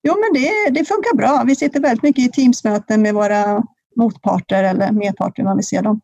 Jo, 0.08 0.14
men 0.14 0.42
det, 0.42 0.80
det 0.80 0.84
funkar 0.84 1.16
bra. 1.16 1.44
Vi 1.46 1.56
sitter 1.56 1.80
väldigt 1.80 2.02
mycket 2.02 2.24
i 2.24 2.28
Teamsmöten 2.28 3.02
med 3.02 3.14
våra 3.14 3.62
motparter 3.96 4.64
eller 4.64 4.92
medparter 4.92 5.42
när 5.42 5.56
vi 5.56 5.62
ser 5.62 5.82
dem. 5.82 6.00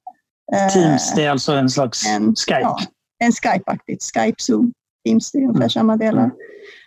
Teams, 0.72 1.14
det 1.14 1.24
är 1.24 1.30
alltså 1.30 1.52
en 1.52 1.70
slags 1.70 2.06
en, 2.08 2.34
Skype? 2.34 2.60
Ja, 2.60 2.78
en 3.18 3.32
Skype-aktigt. 3.32 4.04
Skype, 4.14 4.36
Zoom, 4.38 4.72
Teams, 5.04 5.32
det 5.32 5.38
är 5.38 5.42
ungefär 5.42 5.60
mm. 5.60 5.70
samma 5.70 5.96
delar. 5.96 6.30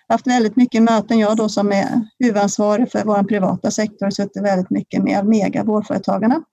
Haft 0.07 0.27
väldigt 0.27 0.55
mycket 0.55 0.83
möten. 0.83 1.19
Jag 1.19 1.37
då 1.37 1.49
som 1.49 1.71
är 1.71 2.07
huvudansvarig 2.19 2.91
för 2.91 3.03
vår 3.05 3.23
privata 3.23 3.71
sektor 3.71 4.05
har 4.05 4.11
suttit 4.11 4.43
väldigt 4.43 4.69
mycket 4.69 5.03
med 5.03 5.17
Almega, 5.17 5.63
vårdföretagarna. 5.63 6.43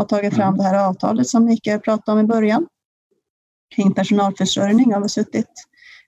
och 0.00 0.08
tagit 0.08 0.34
fram 0.34 0.48
mm. 0.48 0.58
det 0.58 0.64
här 0.64 0.88
avtalet 0.88 1.28
som 1.28 1.44
Mikael 1.44 1.80
pratade 1.80 2.18
om 2.18 2.24
i 2.24 2.28
början. 2.28 2.66
kring 3.74 3.94
personalförsörjning 3.94 4.94
har 4.94 5.00
vi 5.00 5.08
suttit 5.08 5.50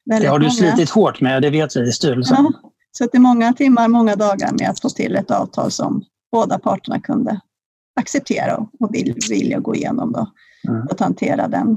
det 0.04 0.26
har 0.26 0.38
du 0.38 0.46
många. 0.46 0.50
slitit 0.50 0.90
hårt 0.90 1.20
med, 1.20 1.42
det 1.42 1.50
vet 1.50 1.76
vi 1.76 1.88
i 1.88 1.92
styrelsen. 1.92 2.36
Ja, 2.38 2.70
suttit 2.98 3.20
många 3.20 3.52
timmar, 3.52 3.88
många 3.88 4.16
dagar 4.16 4.52
med 4.52 4.70
att 4.70 4.80
få 4.80 4.88
till 4.88 5.16
ett 5.16 5.30
avtal 5.30 5.70
som 5.70 6.04
båda 6.32 6.58
parterna 6.58 7.00
kunde 7.00 7.40
acceptera 8.00 8.56
och 8.56 8.94
vill, 8.94 9.14
vilja 9.30 9.58
gå 9.58 9.74
igenom 9.74 10.12
då, 10.12 10.26
mm. 10.68 10.86
och 10.86 11.00
hantera 11.00 11.48
den 11.48 11.76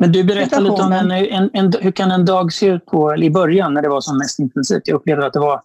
men 0.00 0.12
du 0.12 0.24
berättade 0.24 0.62
lite 0.62 0.82
om 0.82 0.92
en, 0.92 1.10
en, 1.10 1.50
en, 1.52 1.72
hur 1.80 1.92
kan 1.92 2.10
en 2.10 2.24
dag 2.24 2.52
se 2.52 2.66
ut 2.66 2.86
på, 2.86 3.16
i 3.16 3.30
början 3.30 3.74
när 3.74 3.82
det 3.82 3.88
var 3.88 4.00
som 4.00 4.18
mest 4.18 4.38
intensivt? 4.38 4.82
Jag 4.84 4.94
upplevde 4.94 5.26
att 5.26 5.32
det 5.32 5.40
var 5.40 5.60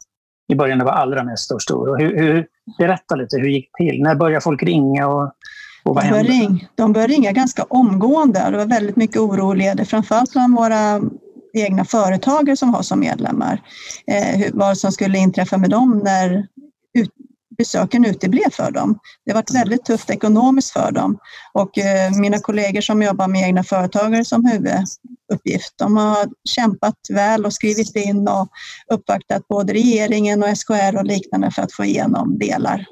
i 0.52 0.56
början 0.56 0.80
det 0.80 0.86
var 0.86 0.92
allra 0.92 1.24
mest 1.24 1.62
stor. 1.62 1.90
Och 1.90 2.00
hur, 2.00 2.18
hur, 2.18 2.46
berätta 2.78 3.16
lite, 3.16 3.38
hur 3.38 3.50
gick 3.50 3.70
det 3.78 3.92
till? 3.92 4.04
När 4.04 4.16
började 4.16 4.42
folk 4.42 4.64
ringa? 4.64 5.08
Och, 5.08 5.24
och 5.84 5.96
vad 5.96 6.04
de, 6.04 6.10
började 6.10 6.30
ring, 6.30 6.68
de 6.76 6.94
började 6.94 7.14
ringa 7.14 7.32
ganska 7.32 7.64
omgående. 7.64 8.48
Det 8.52 8.58
var 8.58 8.66
väldigt 8.66 8.96
mycket 8.96 9.18
oro 9.18 9.86
framförallt 9.86 10.32
bland 10.32 10.56
våra 10.56 11.02
egna 11.54 11.86
företagare 11.86 12.58
som 12.58 12.74
har 12.74 12.82
som 12.82 13.00
medlemmar. 13.00 13.62
Eh, 14.08 14.48
vad 14.54 14.78
som 14.78 14.92
skulle 14.92 15.18
inträffa 15.18 15.58
med 15.58 15.70
dem 15.70 16.02
när 16.04 16.48
besöken 17.62 18.06
uteblev 18.06 18.50
för 18.52 18.72
dem. 18.72 19.00
Det 19.26 19.32
har 19.32 19.36
varit 19.36 19.56
väldigt 19.56 19.86
tufft 19.86 20.10
ekonomiskt 20.10 20.72
för 20.72 20.92
dem 20.92 21.18
och 21.54 21.78
eh, 21.78 22.12
mina 22.12 22.40
kollegor 22.40 22.82
som 22.82 23.02
jobbar 23.02 23.28
med 23.28 23.42
egna 23.42 23.64
företagare 23.64 24.26
som 24.26 24.46
huvuduppgift, 24.46 25.74
de 25.76 25.98
har 25.98 26.30
kämpat 26.50 26.96
väl 27.10 27.46
och 27.46 27.54
skrivit 27.54 27.96
in 27.96 28.28
och 28.28 28.48
uppvaktat 28.94 29.48
både 29.48 29.74
regeringen 29.74 30.44
och 30.44 30.58
SKR 30.58 30.98
och 30.98 31.06
liknande 31.06 31.52
för 31.52 31.62
att 31.62 31.74
få 31.74 31.86
igenom 31.86 32.40
delar 32.40 32.86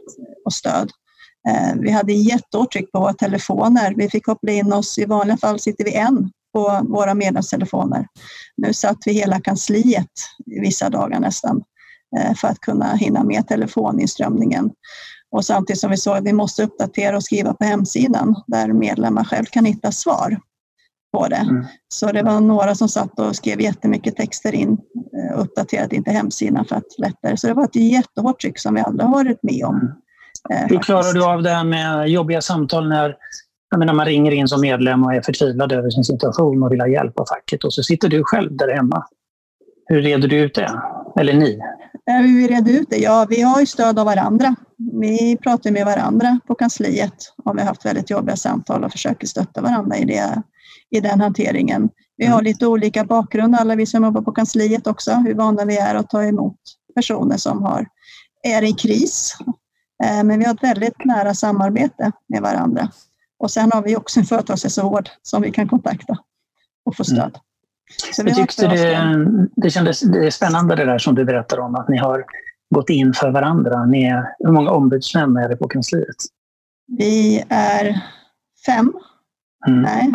och 0.45 0.53
stöd. 0.53 0.89
Eh, 1.49 1.75
vi 1.81 1.91
hade 1.91 2.13
jättehårt 2.13 2.71
tryck 2.71 2.91
på 2.91 2.99
våra 2.99 3.13
telefoner. 3.13 3.93
Vi 3.97 4.09
fick 4.09 4.25
koppla 4.25 4.51
in 4.51 4.73
oss, 4.73 4.97
i 4.97 5.05
vanliga 5.05 5.37
fall 5.37 5.59
sitter 5.59 5.83
vi 5.83 5.93
en 5.93 6.31
på 6.53 6.79
våra 6.89 7.13
medlemstelefoner. 7.13 8.07
Nu 8.57 8.73
satt 8.73 8.97
vi 9.05 9.13
hela 9.13 9.41
kansliet 9.41 10.11
vissa 10.45 10.89
dagar 10.89 11.19
nästan 11.19 11.63
för 12.35 12.47
att 12.47 12.59
kunna 12.59 12.95
hinna 12.95 13.23
med 13.23 13.47
telefoninströmningen. 13.47 14.71
Och 15.31 15.45
samtidigt 15.45 15.79
som 15.79 15.91
vi 15.91 15.97
såg 15.97 16.17
att 16.17 16.23
vi 16.23 16.33
måste 16.33 16.63
uppdatera 16.63 17.15
och 17.15 17.23
skriva 17.23 17.53
på 17.53 17.65
hemsidan 17.65 18.35
där 18.47 18.73
medlemmar 18.73 19.23
själv 19.23 19.45
kan 19.45 19.65
hitta 19.65 19.91
svar 19.91 20.39
på 21.17 21.27
det. 21.27 21.35
Mm. 21.35 21.65
Så 21.87 22.11
det 22.11 22.23
var 22.23 22.39
några 22.39 22.75
som 22.75 22.89
satt 22.89 23.19
och 23.19 23.35
skrev 23.35 23.61
jättemycket 23.61 24.15
texter 24.15 24.55
in 24.55 24.77
och 25.13 25.19
eh, 25.19 25.39
uppdaterade 25.39 25.95
inte 25.95 26.11
hemsidan 26.11 26.65
för 26.65 26.75
att 26.75 26.97
lättare. 26.97 27.37
Så 27.37 27.47
det 27.47 27.53
var 27.53 27.63
ett 27.63 27.75
jättehårt 27.75 28.41
tryck 28.41 28.59
som 28.59 28.73
vi 28.73 28.81
aldrig 28.81 29.07
har 29.07 29.13
varit 29.13 29.43
med 29.43 29.65
om. 29.65 29.75
Mm. 29.75 30.63
Eh, 30.63 30.69
Hur 30.69 30.79
klarar 30.79 31.13
du 31.13 31.25
av 31.25 31.43
det 31.43 31.49
här 31.49 31.63
med 31.63 32.09
jobbiga 32.09 32.41
samtal 32.41 32.89
när 32.89 33.15
jag 33.71 33.79
menar, 33.79 33.93
man 33.93 34.05
ringer 34.05 34.31
in 34.31 34.47
som 34.47 34.61
medlem 34.61 35.03
och 35.03 35.13
är 35.13 35.21
förtvivlad 35.21 35.71
över 35.71 35.89
sin 35.89 36.03
situation 36.03 36.63
och 36.63 36.71
vill 36.71 36.81
ha 36.81 36.87
hjälp 36.87 37.19
av 37.19 37.25
facket 37.25 37.63
och 37.63 37.73
så 37.73 37.83
sitter 37.83 38.09
du 38.09 38.23
själv 38.23 38.57
där 38.57 38.75
hemma. 38.75 39.05
Hur 39.85 40.01
reder 40.01 40.27
du 40.27 40.37
ut 40.37 40.55
det? 40.55 40.81
Eller 41.19 41.33
ni? 41.33 41.59
Hur 42.17 42.37
vi 42.37 42.47
reder 42.47 42.73
ut 42.73 42.89
det? 42.89 42.97
Ja, 42.97 43.25
vi 43.29 43.41
har 43.41 43.59
ju 43.59 43.65
stöd 43.65 43.99
av 43.99 44.05
varandra. 44.05 44.55
Vi 45.01 45.37
pratar 45.37 45.71
med 45.71 45.85
varandra 45.85 46.39
på 46.47 46.55
kansliet 46.55 47.33
och 47.43 47.57
vi 47.57 47.59
har 47.61 47.67
haft 47.67 47.85
väldigt 47.85 48.09
jobbiga 48.09 48.35
samtal 48.35 48.83
och 48.83 48.91
försöker 48.91 49.27
stötta 49.27 49.61
varandra 49.61 49.97
i, 49.97 50.05
det, 50.05 50.43
i 50.89 50.99
den 50.99 51.21
hanteringen. 51.21 51.89
Vi 52.17 52.25
har 52.25 52.39
mm. 52.39 52.43
lite 52.43 52.67
olika 52.67 53.03
bakgrund, 53.03 53.55
alla 53.55 53.75
vi 53.75 53.85
som 53.85 54.03
jobbar 54.03 54.21
på 54.21 54.31
kansliet 54.31 54.87
också, 54.87 55.11
hur 55.13 55.33
vana 55.33 55.65
vi 55.65 55.77
är 55.77 55.95
att 55.95 56.09
ta 56.09 56.23
emot 56.23 56.57
personer 56.95 57.37
som 57.37 57.63
har, 57.63 57.87
är 58.43 58.61
i 58.61 58.73
kris. 58.73 59.37
Eh, 60.03 60.23
men 60.23 60.39
vi 60.39 60.45
har 60.45 60.53
ett 60.53 60.63
väldigt 60.63 61.05
nära 61.05 61.33
samarbete 61.33 62.11
med 62.27 62.41
varandra. 62.41 62.91
Och 63.39 63.51
sen 63.51 63.71
har 63.71 63.81
vi 63.81 63.95
också 63.95 64.19
en 64.19 64.25
företagshälsovård 64.25 65.09
som 65.21 65.41
vi 65.41 65.51
kan 65.51 65.67
kontakta 65.67 66.17
och 66.85 66.95
få 66.95 67.03
stöd. 67.03 67.37
Jag 68.17 68.35
tyckte 68.35 68.67
det, 68.67 69.47
det 69.55 69.69
kändes 69.69 70.01
det 70.01 70.25
är 70.25 70.31
spännande 70.31 70.75
det 70.75 70.85
där 70.85 70.97
som 70.97 71.15
du 71.15 71.25
berättar 71.25 71.59
om, 71.59 71.75
att 71.75 71.89
ni 71.89 71.97
har 71.97 72.25
gått 72.75 72.89
in 72.89 73.13
för 73.13 73.31
varandra. 73.31 73.85
Ni 73.85 74.03
är, 74.03 74.35
hur 74.39 74.51
många 74.51 74.71
ombudsmän 74.71 75.37
är 75.37 75.49
det 75.49 75.55
på 75.55 75.67
kansliet? 75.67 76.15
Vi 76.97 77.43
är 77.49 78.01
fem. 78.65 78.93
Mm. 79.67 79.81
Nej, 79.81 80.11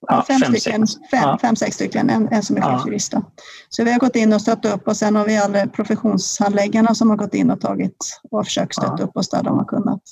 ja, 0.00 0.24
fem, 0.28 0.40
fem, 0.40 0.54
stycken, 0.54 0.86
sex. 0.86 1.10
Fem, 1.10 1.20
ja. 1.22 1.38
fem, 1.38 1.56
sex 1.56 1.74
stycken, 1.74 2.10
en, 2.10 2.28
en 2.28 2.42
som 2.42 2.56
är 2.56 2.60
chefsjurist. 2.60 3.12
Ja. 3.12 3.22
Så 3.68 3.84
vi 3.84 3.92
har 3.92 3.98
gått 3.98 4.16
in 4.16 4.32
och 4.32 4.40
stött 4.40 4.64
upp 4.64 4.88
och 4.88 4.96
sen 4.96 5.16
har 5.16 5.26
vi 5.26 5.38
alla 5.38 5.66
professionshandläggarna 5.66 6.94
som 6.94 7.10
har 7.10 7.16
gått 7.16 7.34
in 7.34 7.50
och 7.50 7.60
tagit 7.60 8.20
och 8.30 8.44
försökt 8.44 8.74
stötta 8.74 8.96
ja. 8.98 9.04
upp 9.04 9.16
oss 9.16 9.28
där 9.28 9.42
de 9.42 9.58
har 9.58 9.64
kunnat. 9.64 10.02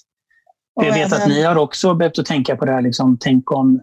Och 0.77 0.85
jag 0.85 0.93
vet 0.95 1.13
även, 1.13 1.23
att 1.23 1.29
ni 1.29 1.43
har 1.43 1.57
också 1.57 1.95
behövt 1.95 2.27
tänka 2.27 2.57
på 2.57 2.65
det 2.65 2.73
här, 2.73 2.83
liksom, 2.83 3.19
tänk 3.21 3.53
om 3.53 3.81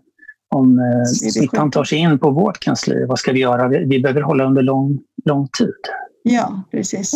om 0.56 0.80
eh, 0.80 1.04
smittan 1.04 1.72
tar 1.72 1.84
sig 1.84 1.98
in 1.98 2.20
på 2.20 2.32
vårt 2.32 2.60
kansli, 2.60 3.06
vad 3.06 3.20
ska 3.20 3.32
vi 3.32 3.40
göra? 3.40 3.68
Vi, 3.68 3.86
vi 3.86 4.00
behöver 4.00 4.22
hålla 4.22 4.44
under 4.44 4.62
lång, 4.62 5.00
lång 5.26 5.48
tid. 5.48 5.74
Ja, 6.24 6.64
precis. 6.72 7.14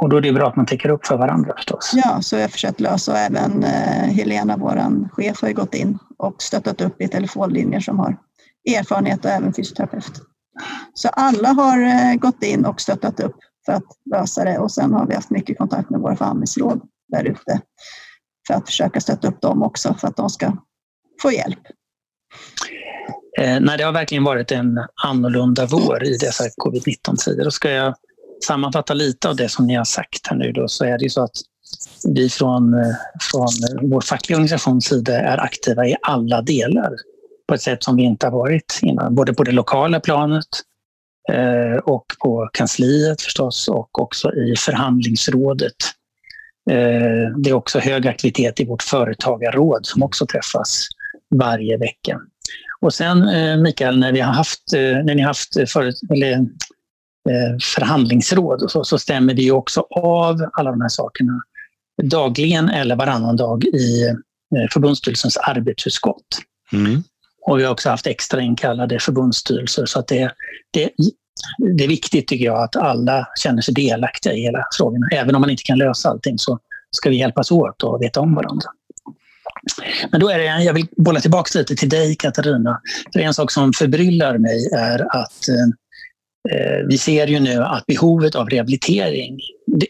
Och 0.00 0.08
då 0.08 0.16
är 0.16 0.20
det 0.20 0.32
bra 0.32 0.48
att 0.48 0.56
man 0.56 0.66
täcker 0.66 0.88
upp 0.88 1.06
för 1.06 1.16
varandra 1.16 1.52
förstås. 1.56 1.92
Ja, 1.94 2.22
så 2.22 2.36
jag 2.36 2.42
har 2.42 2.48
försökt 2.48 2.80
lösa 2.80 3.12
och 3.12 3.18
även 3.18 3.64
eh, 3.64 4.14
Helena, 4.14 4.56
vår 4.56 5.08
chef, 5.12 5.42
har 5.42 5.52
gått 5.52 5.74
in 5.74 5.98
och 6.18 6.42
stöttat 6.42 6.80
upp 6.80 7.02
i 7.02 7.08
telefonlinjer 7.08 7.80
som 7.80 7.98
har 7.98 8.16
erfarenhet 8.78 9.24
och 9.24 9.30
även 9.30 9.54
fysioterapeut. 9.54 10.22
Så 10.94 11.08
alla 11.08 11.48
har 11.48 11.82
eh, 11.82 12.14
gått 12.14 12.42
in 12.42 12.64
och 12.64 12.80
stöttat 12.80 13.20
upp 13.20 13.36
för 13.66 13.72
att 13.72 13.84
lösa 14.10 14.44
det 14.44 14.58
och 14.58 14.72
sen 14.72 14.92
har 14.92 15.06
vi 15.06 15.14
haft 15.14 15.30
mycket 15.30 15.58
kontakt 15.58 15.90
med 15.90 16.00
våra 16.00 16.16
förhandlingsråd 16.16 16.80
där 17.08 17.24
ute 17.24 17.60
för 18.46 18.54
att 18.54 18.66
försöka 18.66 19.00
stötta 19.00 19.28
upp 19.28 19.40
dem 19.40 19.62
också 19.62 19.94
för 19.94 20.08
att 20.08 20.16
de 20.16 20.30
ska 20.30 20.56
få 21.22 21.32
hjälp. 21.32 21.58
Eh, 23.38 23.60
nej, 23.60 23.78
det 23.78 23.84
har 23.84 23.92
verkligen 23.92 24.24
varit 24.24 24.52
en 24.52 24.80
annorlunda 25.04 25.66
vår 25.66 26.04
i 26.04 26.16
dessa 26.16 26.44
covid-19-tider. 26.56 27.50
Ska 27.50 27.70
jag 27.70 27.94
sammanfatta 28.46 28.94
lite 28.94 29.28
av 29.28 29.36
det 29.36 29.48
som 29.48 29.66
ni 29.66 29.74
har 29.74 29.84
sagt 29.84 30.26
här 30.26 30.36
nu 30.36 30.52
då, 30.52 30.68
så 30.68 30.84
är 30.84 30.98
det 30.98 31.04
ju 31.04 31.10
så 31.10 31.24
att 31.24 31.36
vi 32.04 32.30
från, 32.30 32.74
eh, 32.74 32.94
från 33.20 33.48
vår 33.82 34.00
fackliga 34.00 34.36
organisations 34.36 34.84
sida 34.84 35.20
är 35.20 35.38
aktiva 35.38 35.86
i 35.86 35.96
alla 36.02 36.42
delar 36.42 36.92
på 37.48 37.54
ett 37.54 37.62
sätt 37.62 37.84
som 37.84 37.96
vi 37.96 38.02
inte 38.02 38.26
har 38.26 38.32
varit 38.32 38.78
innan. 38.82 39.14
Både 39.14 39.34
på 39.34 39.44
det 39.44 39.52
lokala 39.52 40.00
planet 40.00 40.46
eh, 41.32 41.76
och 41.76 42.04
på 42.20 42.48
kansliet 42.52 43.22
förstås 43.22 43.68
och 43.68 44.02
också 44.02 44.34
i 44.34 44.56
förhandlingsrådet. 44.56 45.76
Eh, 46.70 47.36
det 47.36 47.50
är 47.50 47.52
också 47.52 47.78
hög 47.78 48.06
aktivitet 48.06 48.60
i 48.60 48.64
vårt 48.64 48.82
företagarråd 48.82 49.86
som 49.86 50.02
också 50.02 50.26
träffas 50.26 50.88
varje 51.34 51.76
vecka. 51.76 52.20
Och 52.80 52.94
sen 52.94 53.28
eh, 53.28 53.56
Mikael, 53.56 53.98
när, 53.98 54.12
vi 54.12 54.20
har 54.20 54.32
haft, 54.32 54.72
eh, 54.72 54.80
när 54.80 55.14
ni 55.14 55.22
har 55.22 55.28
haft 55.28 55.54
för, 55.72 55.92
eller, 56.12 56.32
eh, 56.32 57.58
förhandlingsråd 57.74 58.70
så, 58.70 58.84
så 58.84 58.98
stämmer 58.98 59.34
ju 59.34 59.52
också 59.52 59.86
av 59.90 60.50
alla 60.52 60.70
de 60.70 60.80
här 60.80 60.88
sakerna 60.88 61.40
dagligen 62.02 62.68
eller 62.68 62.96
varannan 62.96 63.36
dag 63.36 63.64
i 63.64 64.14
förbundsstyrelsens 64.72 65.36
arbetsutskott. 65.36 66.38
Mm. 66.72 67.02
Och 67.46 67.58
vi 67.58 67.64
har 67.64 67.72
också 67.72 67.90
haft 67.90 68.06
extra 68.06 68.40
inkallade 68.40 68.98
förbundsstyrelser 69.00 69.86
så 69.86 69.98
att 69.98 70.08
det, 70.08 70.32
det, 70.70 70.90
det 71.76 71.84
är 71.84 71.88
viktigt 71.88 72.28
tycker 72.28 72.44
jag 72.44 72.62
att 72.62 72.76
alla 72.76 73.26
känner 73.42 73.62
sig 73.62 73.74
delaktiga 73.74 74.32
i 74.32 74.40
hela 74.40 74.64
frågorna. 74.78 75.08
Även 75.12 75.34
om 75.34 75.40
man 75.40 75.50
inte 75.50 75.62
kan 75.62 75.78
lösa 75.78 76.08
allting 76.08 76.38
så 76.38 76.58
ska 76.90 77.10
vi 77.10 77.16
hjälpas 77.16 77.50
åt 77.50 77.82
och 77.82 78.02
veta 78.02 78.20
om 78.20 78.34
varandra. 78.34 78.70
Men 80.10 80.20
då 80.20 80.28
är 80.28 80.38
det, 80.38 80.44
jag 80.44 80.74
vill 80.74 80.86
bolla 80.96 81.20
tillbaka 81.20 81.58
lite 81.58 81.76
till 81.76 81.88
dig 81.88 82.16
Katarina. 82.16 82.80
För 83.12 83.20
en 83.20 83.34
sak 83.34 83.50
som 83.50 83.72
förbryllar 83.72 84.38
mig 84.38 84.70
är 84.76 85.16
att 85.16 85.48
eh, 85.48 86.56
eh, 86.56 86.86
vi 86.88 86.98
ser 86.98 87.26
ju 87.26 87.40
nu 87.40 87.62
att 87.62 87.86
behovet 87.86 88.34
av 88.34 88.48
rehabilitering, 88.48 89.38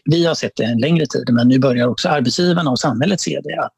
vi 0.05 0.25
har 0.25 0.35
sett 0.35 0.55
det 0.55 0.63
en 0.63 0.79
längre 0.79 1.05
tid, 1.05 1.29
men 1.29 1.47
nu 1.47 1.59
börjar 1.59 1.87
också 1.87 2.09
arbetsgivarna 2.09 2.71
och 2.71 2.79
samhället 2.79 3.21
se 3.21 3.39
det, 3.43 3.59
att 3.59 3.75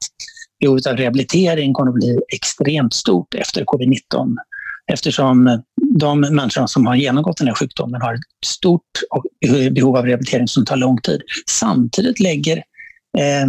behovet 0.59 0.87
av 0.87 0.97
rehabilitering 0.97 1.73
kommer 1.73 1.89
att 1.89 1.95
bli 1.95 2.19
extremt 2.33 2.93
stort 2.93 3.33
efter 3.35 3.65
covid-19 3.65 4.35
eftersom 4.91 5.61
de 5.99 6.19
människor 6.19 6.67
som 6.67 6.85
har 6.85 6.95
genomgått 6.95 7.37
den 7.37 7.47
här 7.47 7.55
sjukdomen 7.55 8.01
har 8.01 8.13
ett 8.13 8.21
stort 8.45 8.91
behov 9.71 9.97
av 9.97 10.05
rehabilitering 10.05 10.47
som 10.47 10.65
tar 10.65 10.75
lång 10.75 10.97
tid. 10.97 11.21
Samtidigt 11.49 12.19
lägger 12.19 12.57
eh, 13.17 13.47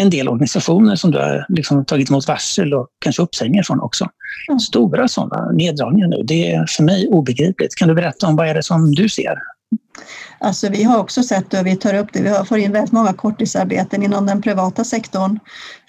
en 0.00 0.10
del 0.10 0.28
organisationer 0.28 0.96
som 0.96 1.10
du 1.10 1.18
har 1.18 1.46
liksom 1.48 1.84
tagit 1.84 2.10
emot 2.10 2.28
varsel 2.28 2.74
och 2.74 2.88
kanske 2.98 3.22
uppsägningar 3.22 3.62
från 3.62 3.80
också. 3.80 4.08
Mm. 4.48 4.60
Stora 4.60 5.08
sådana 5.08 5.50
neddragningar 5.50 6.08
nu. 6.08 6.22
Det 6.24 6.52
är 6.52 6.66
för 6.66 6.82
mig 6.82 7.08
obegripligt. 7.08 7.74
Kan 7.74 7.88
du 7.88 7.94
berätta 7.94 8.26
om 8.26 8.36
vad 8.36 8.48
är 8.48 8.54
det 8.54 8.62
som 8.62 8.94
du 8.94 9.08
ser? 9.08 9.38
Alltså 10.38 10.68
vi 10.68 10.82
har 10.82 10.98
också 10.98 11.22
sett 11.22 11.54
och 11.54 11.66
vi 11.66 11.76
tar 11.76 11.94
upp 11.94 12.08
det, 12.12 12.22
vi 12.22 12.28
har 12.28 12.44
fått 12.44 12.58
in 12.58 12.72
väldigt 12.72 12.92
många 12.92 13.12
korttidsarbeten 13.12 14.02
inom 14.02 14.26
den 14.26 14.42
privata 14.42 14.84
sektorn 14.84 15.38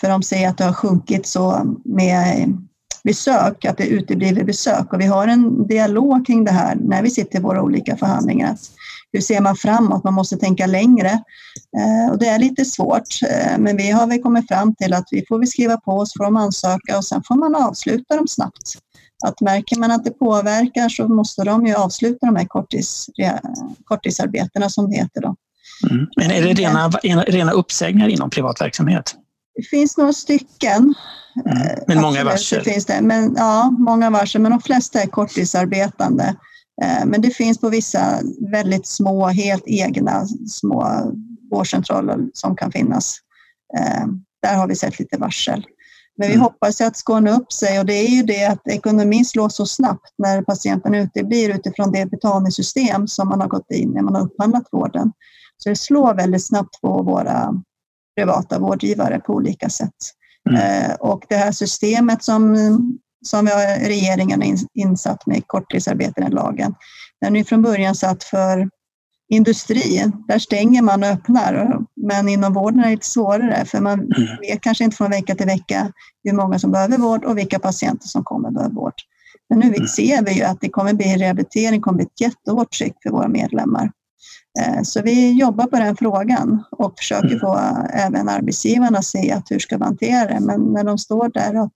för 0.01 0.09
de 0.09 0.23
ser 0.23 0.47
att 0.47 0.57
det 0.57 0.63
har 0.63 0.73
sjunkit 0.73 1.27
så 1.27 1.75
med 1.85 2.57
besök, 3.03 3.65
att 3.65 3.77
det 3.77 3.87
utebliver 3.87 4.43
besök 4.43 4.93
och 4.93 5.01
vi 5.01 5.05
har 5.05 5.27
en 5.27 5.67
dialog 5.67 6.27
kring 6.27 6.43
det 6.43 6.51
här 6.51 6.75
när 6.75 7.01
vi 7.01 7.09
sitter 7.09 7.39
i 7.39 7.41
våra 7.41 7.61
olika 7.61 7.97
förhandlingar 7.97 8.55
hur 9.13 9.21
ser 9.21 9.41
man 9.41 9.55
framåt? 9.55 10.03
Man 10.03 10.13
måste 10.13 10.37
tänka 10.37 10.65
längre. 10.65 11.09
Eh, 11.77 12.11
och 12.11 12.19
det 12.19 12.27
är 12.27 12.39
lite 12.39 12.65
svårt, 12.65 13.21
eh, 13.29 13.57
men 13.57 13.77
vi 13.77 13.91
har 13.91 14.07
väl 14.07 14.21
kommit 14.21 14.47
fram 14.47 14.75
till 14.75 14.93
att 14.93 15.07
vi 15.11 15.25
får 15.27 15.39
vi 15.39 15.47
skriva 15.47 15.77
på 15.77 15.91
oss, 15.91 16.13
får 16.17 16.23
de 16.23 16.37
ansöka 16.37 16.97
och 16.97 17.05
sen 17.05 17.23
får 17.27 17.35
man 17.35 17.55
avsluta 17.55 18.15
dem 18.15 18.27
snabbt 18.27 18.73
att 19.23 19.41
märker 19.41 19.79
man 19.79 19.91
att 19.91 20.03
det 20.03 20.11
påverkar 20.11 20.89
så 20.89 21.07
måste 21.07 21.43
de 21.43 21.65
ju 21.65 21.75
avsluta 21.75 22.25
de 22.25 22.35
här 22.35 22.45
korttids, 22.45 23.09
korttidsarbetena 23.83 24.69
som 24.69 24.89
det 24.89 24.97
heter. 24.97 25.21
Då. 25.21 25.35
Mm. 25.91 26.07
Men 26.17 26.31
är 26.31 26.41
det 26.41 26.53
rena, 26.53 26.89
rena 27.27 27.51
uppsägningar 27.51 28.07
inom 28.07 28.29
privat 28.29 28.61
verksamhet? 28.61 29.15
Det 29.55 29.63
finns 29.63 29.97
några 29.97 30.13
stycken. 30.13 30.93
Mm. 31.45 31.79
Men 31.87 32.01
många 32.01 32.23
varsel? 32.23 32.63
Det 32.63 32.71
finns 32.71 32.85
det. 32.85 33.01
Men, 33.01 33.35
ja, 33.37 33.75
många 33.79 34.09
varsel, 34.09 34.41
men 34.41 34.51
de 34.51 34.61
flesta 34.61 35.01
är 35.01 35.07
korttidsarbetande. 35.07 36.35
Eh, 36.83 37.05
men 37.05 37.21
det 37.21 37.29
finns 37.29 37.57
på 37.57 37.69
vissa 37.69 38.19
väldigt 38.51 38.87
små, 38.87 39.27
helt 39.27 39.63
egna 39.67 40.27
små 40.49 41.11
vårdcentraler 41.51 42.29
som 42.33 42.55
kan 42.55 42.71
finnas. 42.71 43.17
Eh, 43.77 44.05
där 44.41 44.55
har 44.55 44.67
vi 44.67 44.75
sett 44.75 44.99
lite 44.99 45.17
varsel. 45.17 45.65
Men 46.17 46.27
vi 46.27 46.33
mm. 46.33 46.43
hoppas 46.43 46.81
att 46.81 46.97
skåna 46.97 47.31
upp 47.31 47.53
sig 47.53 47.79
och 47.79 47.85
det 47.85 47.93
är 47.93 48.07
ju 48.07 48.23
det 48.23 48.45
att 48.45 48.67
ekonomin 48.67 49.25
slår 49.25 49.49
så 49.49 49.65
snabbt 49.65 50.13
när 50.17 50.41
patienten 50.41 50.95
uteblir 50.95 51.49
utifrån 51.49 51.91
det 51.91 52.05
betalningssystem 52.05 53.07
som 53.07 53.29
man 53.29 53.41
har 53.41 53.47
gått 53.47 53.71
in 53.71 53.91
när 53.91 54.01
man 54.01 54.15
har 54.15 54.21
upphandlat 54.21 54.67
vården. 54.71 55.11
Så 55.57 55.69
det 55.69 55.75
slår 55.75 56.13
väldigt 56.13 56.45
snabbt 56.45 56.81
på 56.81 57.01
våra 57.03 57.63
privata 58.17 58.59
vårdgivare 58.59 59.19
på 59.19 59.33
olika 59.33 59.69
sätt. 59.69 59.95
Mm. 60.49 60.61
Eh, 60.61 60.95
och 60.95 61.25
det 61.29 61.35
här 61.35 61.51
systemet 61.51 62.23
som, 62.23 62.55
som 63.25 63.47
regeringen 63.81 64.41
har 64.41 64.55
insatt 64.73 65.25
med 65.25 65.47
korttidsarbeten 65.47 66.27
i 66.27 66.29
lagen, 66.29 66.75
den 67.21 67.35
är 67.35 67.43
från 67.43 67.61
början 67.61 67.95
satt 67.95 68.23
för 68.23 68.69
industri, 69.29 70.11
där 70.27 70.39
stänger 70.39 70.81
man 70.81 71.03
och 71.03 71.09
öppnar. 71.09 71.79
Men 71.95 72.29
inom 72.29 72.53
vården 72.53 72.79
är 72.79 72.83
det 72.83 72.91
lite 72.91 73.05
svårare 73.05 73.65
för 73.65 73.81
man 73.81 73.99
mm. 73.99 74.37
vet 74.41 74.61
kanske 74.61 74.83
inte 74.83 74.97
från 74.97 75.11
vecka 75.11 75.35
till 75.35 75.45
vecka 75.45 75.91
hur 76.23 76.33
många 76.33 76.59
som 76.59 76.71
behöver 76.71 76.97
vård 76.97 77.25
och 77.25 77.37
vilka 77.37 77.59
patienter 77.59 78.07
som 78.07 78.23
kommer 78.23 78.51
behöva 78.51 78.73
vård. 78.73 78.93
Men 79.49 79.59
nu 79.59 79.67
mm. 79.67 79.87
ser 79.87 80.25
vi 80.25 80.31
ju 80.31 80.43
att 80.43 80.61
det 80.61 80.69
kommer 80.69 80.93
bli 80.93 81.17
rehabilitering, 81.17 81.81
kommer 81.81 81.97
bli 81.97 82.05
ett 82.05 82.21
jättehårt 82.21 82.71
tryck 82.71 82.95
för 83.03 83.09
våra 83.09 83.27
medlemmar. 83.27 83.91
Eh, 84.59 84.81
så 84.83 85.01
vi 85.01 85.31
jobbar 85.31 85.65
på 85.65 85.75
den 85.77 85.97
frågan 85.97 86.63
och 86.71 86.93
försöker 86.97 87.27
mm. 87.27 87.39
få 87.39 87.59
även 87.93 88.29
arbetsgivarna 88.29 88.97
att 88.97 89.05
se 89.05 89.31
att 89.31 89.51
hur 89.51 89.59
ska 89.59 89.77
vi 89.77 89.83
hantera 89.83 90.33
det. 90.33 90.39
Men 90.39 90.61
när 90.61 90.83
de 90.83 90.97
står 90.97 91.29
där 91.29 91.63
att 91.63 91.73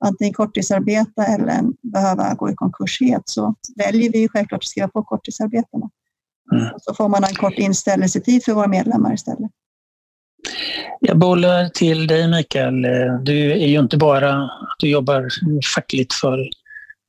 antingen 0.00 0.34
korttidsarbeta 0.34 1.24
eller 1.26 1.62
behöva 1.82 2.34
gå 2.34 2.50
i 2.50 2.54
konkurs 2.54 3.00
helt 3.00 3.28
så 3.28 3.54
väljer 3.76 4.12
vi 4.12 4.28
självklart 4.28 4.62
att 4.62 4.68
skriva 4.68 4.88
på 4.88 5.02
korttidsarbetena. 5.02 5.90
Mm. 6.52 6.68
Så 6.80 6.94
får 6.94 7.08
man 7.08 7.24
en 7.24 7.34
kort 7.34 7.58
inställelsetid 7.58 8.44
för 8.44 8.52
våra 8.52 8.68
medlemmar 8.68 9.14
istället. 9.14 9.50
Jag 11.00 11.18
bollar 11.18 11.68
till 11.68 12.06
dig 12.06 12.28
Mikael. 12.28 12.82
Du 13.22 13.52
är 13.52 13.66
ju 13.66 13.78
inte 13.78 13.96
bara 13.96 14.44
att 14.44 14.76
du 14.78 14.88
jobbar 14.88 15.28
fackligt 15.74 16.12
för 16.12 16.48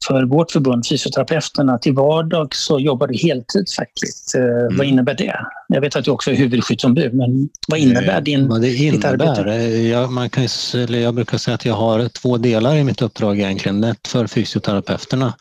för 0.08 0.24
vårt 0.24 0.52
förbund, 0.52 0.88
Fysioterapeuterna, 0.88 1.78
till 1.78 1.94
vardag 1.94 2.56
så 2.56 2.80
jobbar 2.80 3.08
du 3.08 3.18
heltid 3.18 3.66
fackligt. 3.78 4.36
Eh, 4.36 4.42
mm. 4.42 4.78
Vad 4.78 4.88
innebär 4.88 5.14
det? 5.14 5.40
Jag 5.74 5.82
vet 5.82 5.96
att 5.96 6.06
du 6.06 6.12
också 6.12 6.32
är 6.32 6.36
huvudskyddsombud, 6.36 7.13
men 7.13 7.50
vad 7.68 7.80
innebär 7.80 8.18
eh, 8.18 8.24
din, 8.24 8.48
vad 8.48 8.62
det 8.62 8.75
innebär, 8.75 9.18
ditt 9.18 9.28
arbete? 9.28 9.51
Jag, 9.68 10.12
man 10.12 10.30
kan, 10.30 10.48
jag 10.88 11.13
brukar 11.13 11.38
säga 11.38 11.56
att 11.56 11.66
jag 11.66 11.74
har 11.74 12.08
två 12.08 12.38
delar 12.38 12.75
i 12.75 12.84
mitt 12.84 13.01
uppdrag 13.01 13.40
egentligen. 13.40 13.84
Ett 13.84 14.08
för 14.08 14.28
fysioterapeuterna 14.28 15.34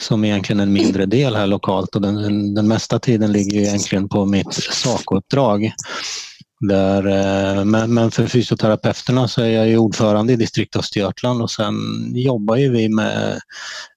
som 0.00 0.24
egentligen 0.24 0.60
är 0.60 0.62
en 0.62 0.72
mindre 0.72 1.06
del 1.06 1.36
här 1.36 1.46
lokalt 1.46 1.94
och 1.94 2.02
den, 2.02 2.54
den 2.54 2.68
mesta 2.68 2.98
tiden 2.98 3.32
ligger 3.32 3.60
egentligen 3.60 4.08
på 4.08 4.24
mitt 4.24 4.54
sakouppdrag. 4.54 5.72
Där, 6.60 7.06
eh, 7.06 7.64
men, 7.64 7.94
men 7.94 8.10
för 8.10 8.26
fysioterapeuterna 8.26 9.28
så 9.28 9.42
är 9.42 9.48
jag 9.48 9.68
ju 9.68 9.78
ordförande 9.78 10.32
i 10.32 10.36
distrikt 10.36 10.76
Östergötland 10.76 11.42
och 11.42 11.50
sen 11.50 11.74
jobbar 12.14 12.56
ju 12.56 12.70
vi 12.70 12.88
med 12.88 13.40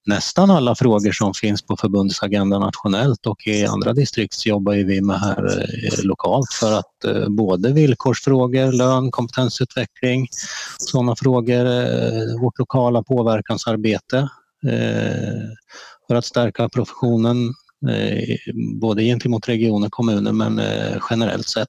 nästan 0.06 0.50
alla 0.50 0.74
frågor 0.74 1.12
som 1.12 1.34
finns 1.34 1.62
på 1.62 1.76
förbundsagenda 1.76 2.58
nationellt 2.58 3.26
och 3.26 3.46
i 3.46 3.66
andra 3.66 3.92
distrikt 3.92 4.34
så 4.34 4.48
jobbar 4.48 4.72
ju 4.72 4.84
vi 4.84 5.00
med 5.00 5.20
här 5.20 5.60
eh, 5.60 6.04
lokalt 6.04 6.52
för 6.52 6.78
att 6.78 7.04
eh, 7.04 7.28
både 7.28 7.72
villkorsfrågor, 7.72 8.72
lön, 8.72 9.10
kompetensutveckling, 9.10 10.28
sådana 10.78 11.16
frågor, 11.16 11.64
vårt 12.40 12.58
lokala 12.58 13.02
påverkansarbete 13.02 14.28
för 16.08 16.14
att 16.14 16.24
stärka 16.24 16.68
professionen 16.68 17.54
både 18.80 19.02
gentemot 19.02 19.48
regioner 19.48 19.86
och 19.86 19.92
kommuner 19.92 20.32
men 20.32 20.60
generellt 21.10 21.48
sett. 21.48 21.68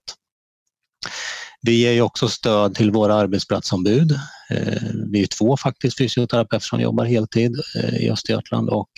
Vi 1.66 1.82
ger 1.82 1.92
ju 1.92 2.02
också 2.02 2.28
stöd 2.28 2.76
till 2.76 2.92
våra 2.92 3.16
arbetsplatsombud. 3.16 4.12
Eh, 4.50 4.84
vi 5.12 5.24
är 5.24 5.28
två 5.28 5.58
faktiskt 5.58 5.98
fysioterapeuter 5.98 6.66
som 6.66 6.82
jobbar 6.82 7.06
heltid 7.06 7.56
eh, 7.76 7.96
i 7.96 8.12
Östergötland 8.12 8.70
och 8.70 8.90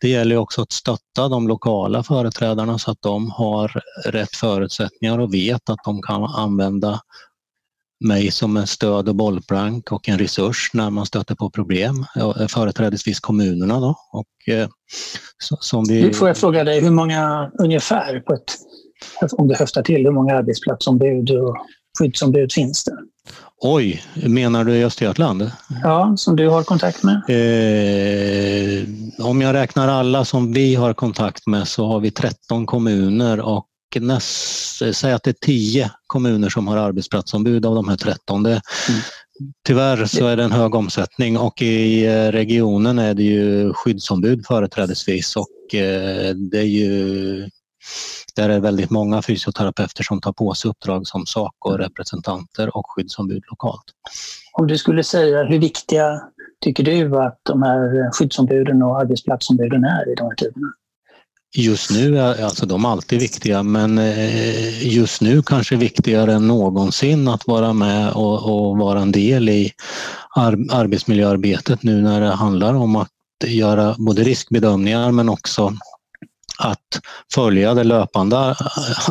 det 0.00 0.08
gäller 0.08 0.36
också 0.36 0.62
att 0.62 0.72
stötta 0.72 1.28
de 1.28 1.48
lokala 1.48 2.02
företrädarna 2.02 2.78
så 2.78 2.90
att 2.90 3.02
de 3.02 3.30
har 3.30 3.82
rätt 4.06 4.36
förutsättningar 4.36 5.18
och 5.18 5.34
vet 5.34 5.70
att 5.70 5.84
de 5.84 6.02
kan 6.02 6.24
använda 6.24 7.00
mig 8.04 8.30
som 8.30 8.56
en 8.56 8.66
stöd 8.66 9.08
och 9.08 9.14
bollplank 9.14 9.92
och 9.92 10.08
en 10.08 10.18
resurs 10.18 10.70
när 10.74 10.90
man 10.90 11.06
stöter 11.06 11.34
på 11.34 11.50
problem, 11.50 12.06
eh, 12.16 12.46
företrädesvis 12.46 13.20
kommunerna. 13.20 13.80
Då. 13.80 13.96
Och, 14.12 14.26
som 15.60 15.84
vi... 15.88 16.12
Får 16.12 16.28
jag 16.28 16.36
fråga 16.36 16.64
dig, 16.64 16.80
hur 16.80 16.90
många 16.90 17.50
ungefär, 17.58 18.20
på 18.20 18.34
ett, 18.34 18.56
om 19.32 19.48
du 19.48 19.54
höftar 19.54 19.82
till, 19.82 20.04
hur 20.04 20.10
många 20.10 20.34
arbetsplatsombud 20.34 21.30
och 21.30 21.56
skyddsombud 21.98 22.52
finns 22.52 22.84
det? 22.84 22.96
Oj, 23.62 24.02
menar 24.14 24.64
du 24.64 24.76
i 24.76 24.84
Östergötland? 24.84 25.50
Ja, 25.82 26.14
som 26.16 26.36
du 26.36 26.48
har 26.48 26.62
kontakt 26.62 27.02
med? 27.02 27.14
Eh, 27.14 28.84
om 29.26 29.42
jag 29.42 29.54
räknar 29.54 29.88
alla 29.88 30.24
som 30.24 30.52
vi 30.52 30.74
har 30.74 30.92
kontakt 30.92 31.46
med 31.46 31.68
så 31.68 31.86
har 31.86 32.00
vi 32.00 32.10
13 32.10 32.66
kommuner 32.66 33.40
och 33.40 33.66
näst, 34.00 34.82
säg 34.92 35.12
att 35.12 35.22
det 35.22 35.30
är 35.30 35.46
10 35.46 35.90
kommuner 36.06 36.48
som 36.48 36.68
har 36.68 36.76
arbetsplatsombud 36.76 37.66
av 37.66 37.74
de 37.74 37.88
här 37.88 37.96
13. 37.96 38.42
Det, 38.42 38.50
mm. 38.50 39.00
Tyvärr 39.66 40.06
så 40.06 40.26
är 40.26 40.36
det 40.36 40.44
en 40.44 40.52
hög 40.52 40.74
omsättning 40.74 41.38
och 41.38 41.62
i 41.62 42.06
eh, 42.06 42.32
regionen 42.32 42.98
är 42.98 43.14
det 43.14 43.22
ju 43.22 43.72
skyddsombud 43.72 44.46
företrädesvis 44.46 45.36
och 45.36 45.74
eh, 45.74 46.34
det 46.34 46.58
är 46.58 46.62
ju 46.62 47.48
där 48.40 48.48
är 48.48 48.60
väldigt 48.60 48.90
många 48.90 49.22
fysioterapeuter 49.22 50.02
som 50.02 50.20
tar 50.20 50.32
på 50.32 50.54
sig 50.54 50.70
uppdrag 50.70 51.06
som 51.06 51.26
SACO-representanter 51.26 52.76
och 52.76 52.86
skyddsombud 52.90 53.42
lokalt. 53.50 53.84
Om 54.52 54.66
du 54.66 54.78
skulle 54.78 55.04
säga 55.04 55.44
hur 55.44 55.58
viktiga 55.58 56.22
tycker 56.60 56.84
du 56.84 57.16
att 57.16 57.38
de 57.42 57.62
här 57.62 58.10
skyddsombuden 58.12 58.82
och 58.82 59.00
arbetsplatsombuden 59.00 59.84
är 59.84 60.12
i 60.12 60.14
de 60.14 60.22
här 60.22 60.34
tiderna? 60.34 60.72
Just 61.56 61.90
nu 61.90 62.18
är 62.18 62.44
alltså 62.44 62.66
de 62.66 62.84
alltid 62.84 63.20
viktiga 63.20 63.62
men 63.62 63.98
eh, 63.98 64.94
just 64.94 65.20
nu 65.20 65.42
kanske 65.42 65.76
viktigare 65.76 66.32
än 66.32 66.48
någonsin 66.48 67.28
att 67.28 67.46
vara 67.46 67.72
med 67.72 68.12
och, 68.12 68.68
och 68.68 68.78
vara 68.78 69.00
en 69.00 69.12
del 69.12 69.48
i 69.48 69.72
ar 70.36 70.52
arbetsmiljöarbetet 70.70 71.82
nu 71.82 72.02
när 72.02 72.20
det 72.20 72.30
handlar 72.30 72.74
om 72.74 72.96
att 72.96 73.10
göra 73.46 73.94
både 73.98 74.22
riskbedömningar 74.22 75.12
men 75.12 75.28
också 75.28 75.72
att 76.60 77.00
följa 77.34 77.74
det 77.74 77.84
löpande 77.84 78.36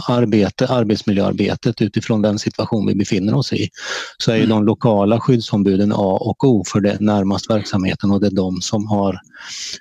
arbete, 0.07 0.67
arbetsmiljöarbetet 0.67 1.81
utifrån 1.81 2.21
den 2.21 2.39
situation 2.39 2.87
vi 2.87 2.95
befinner 2.95 3.33
oss 3.33 3.53
i, 3.53 3.69
så 4.17 4.31
är 4.31 4.35
ju 4.35 4.45
de 4.45 4.65
lokala 4.65 5.19
skyddsombuden 5.19 5.91
A 5.91 6.17
och 6.21 6.43
O 6.43 6.63
för 6.67 6.79
det 6.81 6.99
närmast 6.99 7.49
verksamheten 7.49 8.11
och 8.11 8.21
det 8.21 8.27
är 8.27 8.31
de 8.31 8.61
som 8.61 8.87
har 8.87 9.19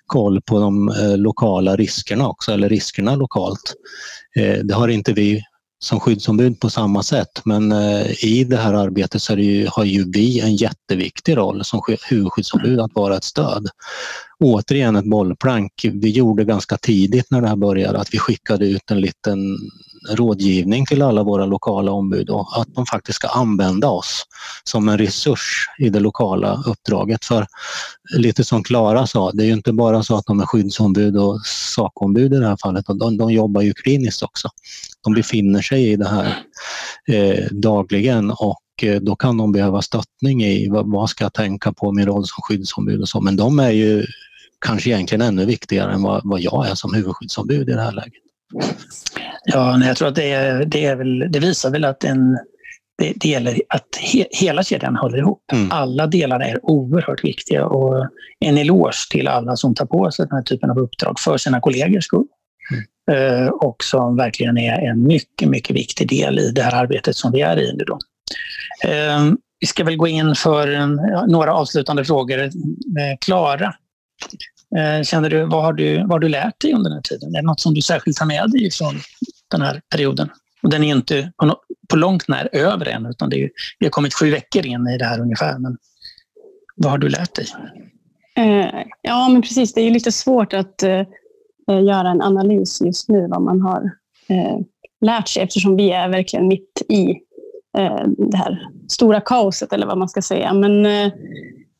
koll 0.07 0.41
på 0.41 0.61
de 0.61 0.89
eh, 0.89 1.17
lokala 1.17 1.77
riskerna 1.77 2.29
också, 2.29 2.53
eller 2.53 2.69
riskerna 2.69 3.17
lokalt. 3.17 3.75
Eh, 4.37 4.59
det 4.65 4.75
har 4.75 4.89
inte 4.89 5.13
vi 5.13 5.43
som 5.79 6.01
skyddsombud 6.01 6.61
på 6.61 6.71
samma 6.71 7.03
sätt 7.03 7.41
men 7.45 7.73
eh, 7.73 8.25
i 8.25 8.45
det 8.45 8.57
här 8.57 8.75
arbetet 8.75 9.23
så 9.23 9.35
ju, 9.35 9.67
har 9.71 9.85
ju 9.85 10.11
vi 10.11 10.41
en 10.41 10.57
jätteviktig 10.57 11.37
roll 11.37 11.65
som 11.65 11.83
huvudskyddsombud 12.11 12.81
att 12.81 12.95
vara 12.95 13.17
ett 13.17 13.25
stöd 13.25 13.69
återigen 14.41 14.97
ett 14.97 15.05
bollplank. 15.05 15.73
Vi 15.93 16.11
gjorde 16.11 16.45
ganska 16.45 16.77
tidigt 16.77 17.31
när 17.31 17.41
det 17.41 17.49
här 17.49 17.57
började 17.57 17.99
att 17.99 18.15
vi 18.15 18.19
skickade 18.19 18.67
ut 18.67 18.91
en 18.91 19.01
liten 19.01 19.57
rådgivning 20.11 20.87
till 20.87 21.03
alla 21.03 21.23
våra 21.23 21.47
lokala 21.47 21.93
ombud 21.93 22.31
och 22.31 22.61
att 22.61 22.75
de 22.75 22.87
faktiskt 22.87 23.17
ska 23.17 23.29
använda 23.29 23.89
oss 23.89 24.23
som 24.65 24.89
en 24.89 24.99
resurs 24.99 25.67
i 25.79 25.89
det 25.89 26.01
lokala 26.01 26.63
uppdraget. 26.67 27.25
För 27.25 27.47
lite 28.17 28.45
som 28.45 28.63
Klara 28.63 29.07
sa, 29.07 29.31
det 29.33 29.45
är 29.45 29.47
ju 29.47 29.53
inte 29.53 29.73
bara 29.73 30.03
så 30.03 30.17
att 30.17 30.27
de 30.27 30.41
är 30.41 30.47
skyddsombud 30.47 31.17
och 31.17 31.41
sakombud 31.75 32.35
i 32.35 32.39
det 32.39 32.47
här 32.47 32.59
fallet, 32.63 32.87
de, 32.87 33.17
de 33.17 33.33
jobbar 33.33 33.63
ju 33.63 33.75
kliniskt 33.75 34.23
också. 34.23 34.49
De 35.05 35.15
befinner 35.15 35.63
sig 35.63 35.91
i 35.91 35.97
det 35.97 36.09
här 36.09 36.45
eh, 37.09 37.45
dagligen 37.51 38.31
och 38.31 38.63
eh, 38.83 39.01
då 39.01 39.17
kan 39.17 39.37
de 39.37 39.53
behöva 39.53 39.83
stöttning 39.83 40.43
i 40.43 40.69
vad, 40.69 40.91
vad 40.91 41.11
ska 41.11 41.25
jag 41.25 41.35
tänka 41.35 41.73
på 41.73 41.93
min 41.93 42.07
roll 42.07 42.27
som 42.27 42.43
skyddsombud 42.43 43.01
och 43.01 43.09
så. 43.09 43.21
Men 43.21 43.37
de 43.37 43.59
är 43.59 43.71
ju 43.71 44.07
kanske 44.61 44.91
egentligen 44.91 45.23
ännu 45.23 45.45
viktigare 45.45 45.93
än 45.93 46.03
vad, 46.03 46.21
vad 46.25 46.41
jag 46.41 46.69
är 46.69 46.75
som 46.75 46.95
huvudskyddsombud 46.95 47.69
i 47.69 47.73
det 47.73 47.83
här 47.83 47.93
läget. 47.93 48.23
Ja, 49.45 49.77
nej, 49.77 49.89
jag 49.89 49.97
tror 49.97 50.09
att 50.09 50.15
det, 50.15 50.33
är, 50.33 50.65
det, 50.65 50.85
är 50.85 50.97
väl, 50.97 51.33
det 51.33 51.39
visar 51.39 51.71
väl 51.71 51.85
att 51.85 52.05
en, 52.05 52.39
det, 52.99 53.13
det 53.17 53.29
gäller 53.29 53.61
att 53.69 53.97
he, 54.01 54.27
hela 54.31 54.63
kedjan 54.63 54.97
håller 54.97 55.19
ihop. 55.19 55.43
Mm. 55.53 55.69
Alla 55.71 56.07
delar 56.07 56.41
är 56.41 56.59
oerhört 56.63 57.25
viktiga 57.25 57.67
och 57.67 58.07
en 58.41 58.59
eloge 58.59 59.11
till 59.11 59.29
alla 59.29 59.57
som 59.57 59.75
tar 59.75 59.87
på 59.87 60.11
sig 60.11 60.27
den 60.27 60.37
här 60.37 60.43
typen 60.43 60.71
av 60.71 60.79
uppdrag 60.79 61.21
för 61.21 61.37
sina 61.37 61.61
kollegors 61.61 62.05
skull. 62.05 62.27
Eh, 63.11 63.47
och 63.47 63.85
som 63.85 64.17
verkligen 64.17 64.59
är 64.59 64.89
en 64.91 65.03
mycket, 65.03 65.49
mycket 65.49 65.77
viktig 65.77 66.09
del 66.09 66.39
i 66.39 66.51
det 66.51 66.63
här 66.63 66.83
arbetet 66.83 67.17
som 67.17 67.33
vi 67.33 67.41
är 67.41 67.59
i 67.59 67.73
nu. 67.73 67.85
Då. 67.85 67.99
Eh, 68.91 69.33
vi 69.61 69.67
ska 69.67 69.85
väl 69.85 69.97
gå 69.97 70.09
in 70.09 70.35
för 70.35 70.69
ja, 71.13 71.27
några 71.27 71.55
avslutande 71.55 72.05
frågor. 72.05 72.39
Eh, 72.39 72.51
Klara, 73.21 73.67
eh, 73.67 73.73
Eh, 74.77 75.03
känner 75.03 75.31
du, 75.31 75.45
vad, 75.45 75.63
har 75.63 75.73
du, 75.73 75.97
vad 75.99 76.11
har 76.11 76.19
du 76.19 76.29
lärt 76.29 76.61
dig 76.61 76.73
under 76.73 76.91
den 76.91 76.97
här 76.97 77.03
tiden? 77.03 77.35
Är 77.35 77.41
det 77.43 77.47
något 77.47 77.61
som 77.61 77.75
du 77.75 77.83
särskilt 77.83 78.17
tar 78.17 78.27
med 78.27 78.51
dig 78.51 78.71
från 78.71 78.95
den 79.51 79.61
här 79.61 79.81
perioden? 79.91 80.29
Och 80.63 80.71
den 80.71 80.85
är 80.85 80.89
inte 80.97 81.33
på, 81.37 81.47
no, 81.47 81.55
på 81.89 81.97
långt 81.97 82.29
när 82.29 82.49
över 82.53 82.89
än, 82.89 83.07
utan 83.07 83.31
det 83.31 83.37
är, 83.37 83.41
ju- 83.41 83.51
vi 83.79 83.87
har 83.87 83.91
kommit 83.91 84.15
sju 84.15 84.31
veckor 84.31 84.67
in 84.67 84.87
i 84.89 84.99
det 84.99 85.05
här 85.05 85.21
ungefär. 85.21 85.59
Men 85.59 85.77
vad 86.77 86.91
har 86.91 86.99
du 86.99 87.09
lärt 87.09 87.35
dig? 87.35 87.47
Eh, 88.37 88.83
ja, 89.03 89.29
men 89.29 89.43
precis. 89.43 89.75
Det 89.75 89.81
är 89.81 89.85
ju 89.85 89.91
lite 89.91 90.13
svårt 90.13 90.53
att 90.53 90.83
eh, 90.83 91.03
göra 91.69 92.11
en 92.11 92.23
analys 92.23 92.81
just 92.81 93.09
nu 93.09 93.27
vad 93.31 93.43
man 93.43 93.61
har 93.61 93.91
lärt 95.01 95.29
sig 95.29 95.43
eftersom 95.43 95.77
vi 95.77 95.91
är 95.91 96.09
verkligen 96.09 96.49
mitt 96.49 96.83
i 96.89 97.15
det 98.31 98.37
här 98.37 98.69
stora 98.89 99.21
kaoset 99.21 99.73
eller 99.73 99.87
vad 99.87 99.99
man 99.99 100.09
ska 100.09 100.23
säga. 100.23 100.53
Men 100.55 100.87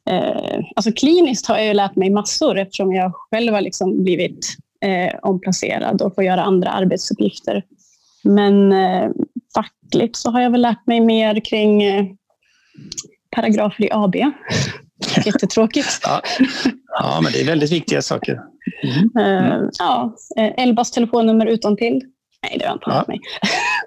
eh, 0.09 0.61
alltså 0.77 0.93
kliniskt 0.93 1.47
har 1.47 1.57
jag 1.57 1.67
ju 1.67 1.75
lärt 1.75 1.97
mig 1.97 2.11
massor 2.11 2.59
eftersom 2.59 2.93
jag 2.93 3.13
själv 3.15 3.55
har 3.55 3.61
liksom 3.61 4.05
blivit 4.05 4.47
eh, 4.85 5.19
omplacerad 5.23 6.03
och 6.03 6.15
får 6.15 6.25
göra 6.25 6.43
andra 6.43 6.71
arbetsuppgifter. 6.71 7.65
Men 8.25 8.73
eh, 8.73 9.11
fackligt 9.55 10.17
så 10.17 10.31
har 10.31 10.41
jag 10.41 10.51
väl 10.51 10.61
lärt 10.63 10.87
mig 10.87 11.01
mer 11.01 11.41
kring 11.45 11.83
eh, 11.83 12.05
paragrafer 13.37 13.85
i 13.85 13.89
AB. 13.93 14.15
Jättetråkigt. 15.27 16.01
Ja, 16.03 16.21
ja 17.01 17.21
men 17.23 17.33
det 17.33 17.41
är 17.41 17.45
väldigt 17.47 17.73
viktiga 17.73 18.03
saker. 18.03 18.41
Mm. 18.83 19.11
Eh, 19.27 19.61
ja, 19.79 20.17
eh, 20.39 20.63
Elbas 20.63 20.91
telefonnummer 20.91 21.47
utan 21.47 21.77
till. 21.77 22.01
Nej, 22.43 22.57
det 22.59 22.65
har 22.65 22.71
jag 22.71 22.77
inte 22.77 22.91
lärt 22.91 22.97
Ja. 22.97 23.05
mig. 23.09 23.21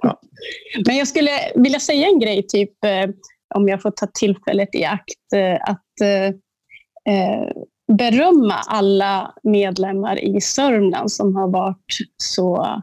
Ja. 0.01 0.19
Men 0.85 0.97
jag 0.97 1.07
skulle 1.07 1.31
vilja 1.55 1.79
säga 1.79 2.07
en 2.07 2.19
grej, 2.19 2.47
typ 2.47 2.71
om 3.55 3.67
jag 3.67 3.81
får 3.81 3.91
ta 3.91 4.07
tillfället 4.13 4.75
i 4.75 4.85
akt, 4.85 5.33
eh, 5.35 5.57
att 5.61 6.01
eh, 6.01 6.27
eh, 7.13 7.47
berömma 7.97 8.55
alla 8.67 9.33
medlemmar 9.43 10.23
i 10.23 10.41
Sörmland 10.41 11.11
som 11.11 11.35
har 11.35 11.47
varit 11.47 11.97
så 12.17 12.81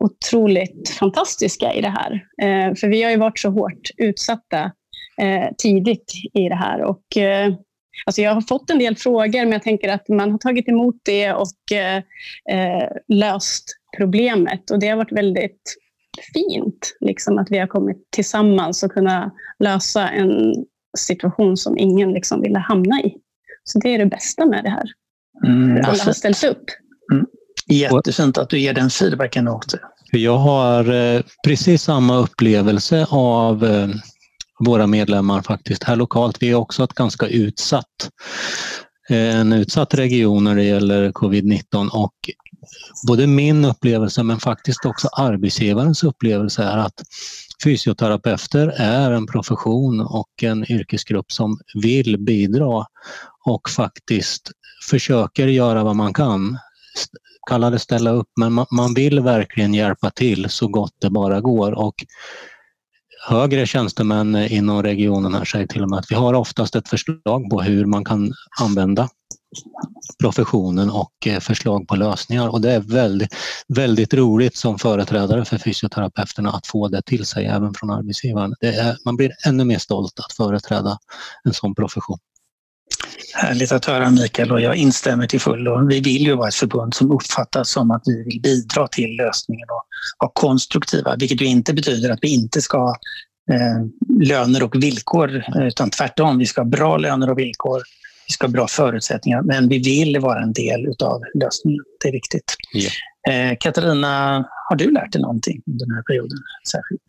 otroligt 0.00 0.88
fantastiska 0.88 1.74
i 1.74 1.80
det 1.80 1.88
här. 1.88 2.12
Eh, 2.42 2.74
för 2.74 2.88
vi 2.88 3.02
har 3.02 3.10
ju 3.10 3.16
varit 3.16 3.38
så 3.38 3.50
hårt 3.50 3.90
utsatta 3.96 4.72
eh, 5.20 5.48
tidigt 5.58 6.12
i 6.34 6.48
det 6.48 6.54
här. 6.54 6.82
Och, 6.82 7.16
eh, 7.16 7.54
Alltså 8.06 8.22
jag 8.22 8.34
har 8.34 8.40
fått 8.40 8.70
en 8.70 8.78
del 8.78 8.96
frågor, 8.96 9.40
men 9.40 9.52
jag 9.52 9.62
tänker 9.62 9.88
att 9.88 10.08
man 10.08 10.30
har 10.30 10.38
tagit 10.38 10.68
emot 10.68 10.96
det 11.04 11.32
och 11.32 11.72
eh, 11.72 11.96
eh 12.50 12.88
löst 13.08 13.64
problemet. 13.96 14.70
Och 14.70 14.78
det 14.78 14.88
har 14.88 14.96
varit 14.96 15.12
väldigt 15.12 15.76
fint 16.34 16.96
liksom, 17.00 17.38
att 17.38 17.50
vi 17.50 17.58
har 17.58 17.66
kommit 17.66 18.10
tillsammans 18.10 18.82
och 18.82 18.92
kunna 18.92 19.30
lösa 19.58 20.08
en 20.08 20.54
situation 20.98 21.56
som 21.56 21.78
ingen 21.78 22.12
liksom 22.12 22.40
ville 22.42 22.58
hamna 22.58 23.00
i. 23.00 23.14
Så 23.64 23.78
det 23.78 23.94
är 23.94 23.98
det 23.98 24.06
bästa 24.06 24.46
med 24.46 24.64
det 24.64 24.70
här. 24.70 24.84
Mm, 25.46 25.76
alla 25.76 25.86
har 25.86 25.94
fint. 25.94 26.16
ställt 26.16 26.44
upp. 26.44 26.64
Jättefint 27.66 28.38
att 28.38 28.50
du 28.50 28.58
ger 28.58 28.74
den 28.74 28.90
feedbacken 28.90 29.48
också. 29.48 29.76
Jag 30.12 30.38
har 30.38 30.92
eh, 30.92 31.22
precis 31.46 31.82
samma 31.82 32.16
upplevelse 32.16 33.06
av 33.10 33.64
eh, 33.64 33.88
våra 34.58 34.86
medlemmar 34.86 35.42
faktiskt 35.42 35.84
här 35.84 35.96
lokalt. 35.96 36.42
Vi 36.42 36.50
är 36.50 36.54
också 36.54 36.84
ett 36.84 36.94
ganska 36.94 37.26
utsatt, 37.26 38.10
eh, 39.10 39.40
en 39.40 39.52
utsatt 39.52 39.94
region 39.94 40.44
när 40.44 40.56
det 40.56 40.64
gäller 40.64 41.10
covid-19 41.10 41.88
och 41.88 42.14
både 43.06 43.26
min 43.26 43.64
upplevelse 43.64 44.22
men 44.22 44.40
faktiskt 44.40 44.84
också 44.84 45.08
arbetsgivarens 45.08 46.04
upplevelse 46.04 46.62
är 46.62 46.78
att 46.78 47.02
fysioterapeuter 47.64 48.68
är 48.76 49.10
en 49.10 49.26
profession 49.26 50.00
och 50.00 50.42
en 50.42 50.72
yrkesgrupp 50.72 51.32
som 51.32 51.58
vill 51.82 52.18
bidra 52.18 52.86
och 53.44 53.70
faktiskt 53.70 54.50
försöker 54.90 55.46
göra 55.46 55.84
vad 55.84 55.96
man 55.96 56.12
kan 56.12 56.58
kalla 57.50 57.70
det 57.70 57.78
ställa 57.78 58.10
upp, 58.10 58.28
men 58.36 58.52
man, 58.70 58.94
vill 58.94 59.20
verkligen 59.20 59.74
hjälpa 59.74 60.10
till 60.10 60.50
så 60.50 60.68
gott 60.68 60.94
det 61.00 61.10
bara 61.10 61.40
går. 61.40 61.72
Och 61.72 61.94
högre 63.28 63.66
tjänstemän 63.66 64.36
inom 64.36 64.82
regionen 64.82 65.34
här 65.34 65.44
säger 65.44 65.66
till 65.66 65.82
och 65.82 65.90
med 65.90 65.98
att 65.98 66.10
vi 66.10 66.14
har 66.14 66.34
oftast 66.34 66.76
ett 66.76 66.88
förslag 66.88 67.50
på 67.50 67.62
hur 67.62 67.86
man 67.86 68.04
kan 68.04 68.32
använda 68.60 69.08
professionen 70.18 70.90
och 70.90 71.26
eh, 71.26 71.40
förslag 71.40 71.88
på 71.88 71.96
lösningar. 71.96 72.48
Och 72.48 72.60
det 72.60 72.72
är 72.72 72.80
väldigt, 72.80 73.34
väldigt 73.68 74.14
roligt 74.14 74.56
som 74.56 74.78
företrädare 74.78 75.44
för 75.44 75.58
fysioterapeuterna 75.58 76.50
att 76.50 76.66
få 76.66 76.88
det 76.88 77.02
till 77.02 77.26
sig 77.26 77.46
även 77.46 77.74
från 77.74 77.90
arbetsgivaren. 77.90 78.54
Det 78.60 78.74
är, 78.74 78.96
man 79.04 79.16
blir 79.16 79.32
ännu 79.46 79.64
mer 79.64 79.78
stolt 79.78 80.20
att 80.20 80.32
företräda 80.32 80.98
en 81.44 81.52
sån 81.52 81.74
profession. 81.74 82.18
Härligt 83.34 83.72
att 83.72 83.84
höra 83.84 84.10
Mikael 84.10 84.52
och 84.52 84.60
jag 84.60 84.76
instämmer 84.76 85.26
till 85.26 85.40
fullo. 85.40 85.86
Vi 85.86 86.00
vill 86.00 86.22
ju 86.22 86.36
vara 86.36 86.48
ett 86.48 86.54
förbund 86.54 86.94
som 86.94 87.10
uppfattas 87.10 87.70
som 87.70 87.90
att 87.90 88.02
vi 88.04 88.24
vill 88.24 88.40
bidra 88.40 88.88
till 88.88 89.16
lösningen 89.16 89.66
och 89.70 89.84
vara 90.18 90.30
konstruktiva, 90.34 91.16
vilket 91.16 91.40
ju 91.40 91.46
inte 91.46 91.74
betyder 91.74 92.10
att 92.10 92.18
vi 92.22 92.34
inte 92.34 92.62
ska 92.62 92.78
ha 92.78 92.96
eh, 93.52 93.84
löner 94.22 94.62
och 94.62 94.82
villkor, 94.82 95.36
eh, 95.36 95.66
utan 95.66 95.90
tvärtom. 95.90 96.38
Vi 96.38 96.46
ska 96.46 96.60
ha 96.60 96.68
bra 96.68 96.96
löner 96.96 97.30
och 97.30 97.38
villkor, 97.38 97.82
vi 98.30 98.34
ska 98.34 98.46
ha 98.46 98.52
bra 98.52 98.66
förutsättningar, 98.68 99.42
men 99.42 99.68
vi 99.68 99.78
vill 99.78 100.18
vara 100.18 100.42
en 100.42 100.52
del 100.52 100.94
av 101.02 101.22
lösningen. 101.34 101.84
Det 102.02 102.08
är 102.08 102.12
viktigt. 102.12 102.56
Eh, 103.28 103.56
Katarina, 103.60 104.46
har 104.68 104.76
du 104.76 104.90
lärt 104.90 105.12
dig 105.12 105.22
någonting 105.22 105.62
under 105.66 105.86
den 105.86 105.94
här 105.94 106.02
perioden 106.02 106.38
särskilt? 106.68 107.02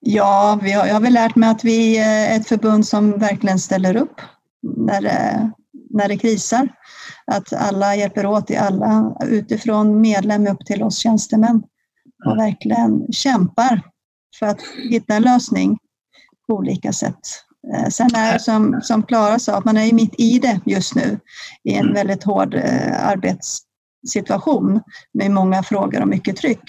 Ja, 0.00 0.58
vi 0.62 0.72
har, 0.72 0.86
jag 0.86 0.94
har 0.94 1.00
väl 1.00 1.12
lärt 1.12 1.36
mig 1.36 1.50
att 1.50 1.64
vi 1.64 1.98
är 1.98 2.36
ett 2.36 2.48
förbund 2.48 2.86
som 2.86 3.18
verkligen 3.18 3.58
ställer 3.58 3.96
upp 3.96 4.20
när 4.76 5.00
det, 5.00 5.50
när 5.90 6.08
det 6.08 6.16
krisar. 6.16 6.68
Att 7.26 7.52
alla 7.52 7.96
hjälper 7.96 8.26
åt 8.26 8.50
i 8.50 8.56
alla, 8.56 9.16
utifrån 9.26 10.00
medlem 10.00 10.46
upp 10.46 10.66
till 10.66 10.82
oss 10.82 10.98
tjänstemän. 10.98 11.62
Och 12.26 12.38
verkligen 12.38 13.12
kämpar 13.12 13.82
för 14.38 14.46
att 14.46 14.60
hitta 14.90 15.14
en 15.14 15.22
lösning 15.22 15.78
på 16.46 16.54
olika 16.54 16.92
sätt. 16.92 17.49
Eh, 17.74 17.88
Sen 17.88 18.14
är 18.14 18.32
det 18.32 18.40
som, 18.40 18.80
som 18.82 19.02
Klara 19.02 19.38
sa, 19.38 19.56
att 19.56 19.64
man 19.64 19.76
är 19.76 19.84
ju 19.84 19.92
mitt 19.92 20.14
i 20.20 20.38
det 20.38 20.60
just 20.66 20.94
nu 20.94 21.18
i 21.64 21.74
en 21.74 21.92
väldigt 21.94 22.24
hård 22.24 22.54
eh, 22.54 23.08
arbetssituation 23.08 24.80
med 25.14 25.30
många 25.30 25.62
frågor 25.62 26.00
och 26.02 26.08
mycket 26.08 26.36
tryck. 26.36 26.62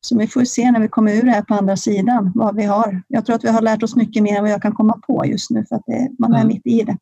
Så 0.00 0.18
vi 0.18 0.26
får 0.26 0.44
se 0.44 0.70
när 0.70 0.80
vi 0.80 0.88
kommer 0.88 1.12
ur 1.12 1.22
det 1.22 1.30
här 1.30 1.42
på 1.42 1.54
andra 1.54 1.76
sidan 1.76 2.32
vad 2.34 2.56
vi 2.56 2.64
har. 2.64 3.02
Jag 3.08 3.26
tror 3.26 3.36
att 3.36 3.44
vi 3.44 3.48
har 3.48 3.62
lärt 3.62 3.82
oss 3.82 3.96
mycket 3.96 4.22
mer 4.22 4.36
än 4.36 4.42
vad 4.42 4.52
jag 4.52 4.62
kan 4.62 4.72
komma 4.74 5.00
på 5.06 5.26
just 5.26 5.50
nu 5.50 5.64
för 5.68 5.76
att 5.76 5.82
det, 5.86 6.10
man 6.18 6.32
är 6.34 6.36
Mm. 6.40 6.48
mitt 6.48 6.66
i 6.66 6.82
det. 6.82 6.96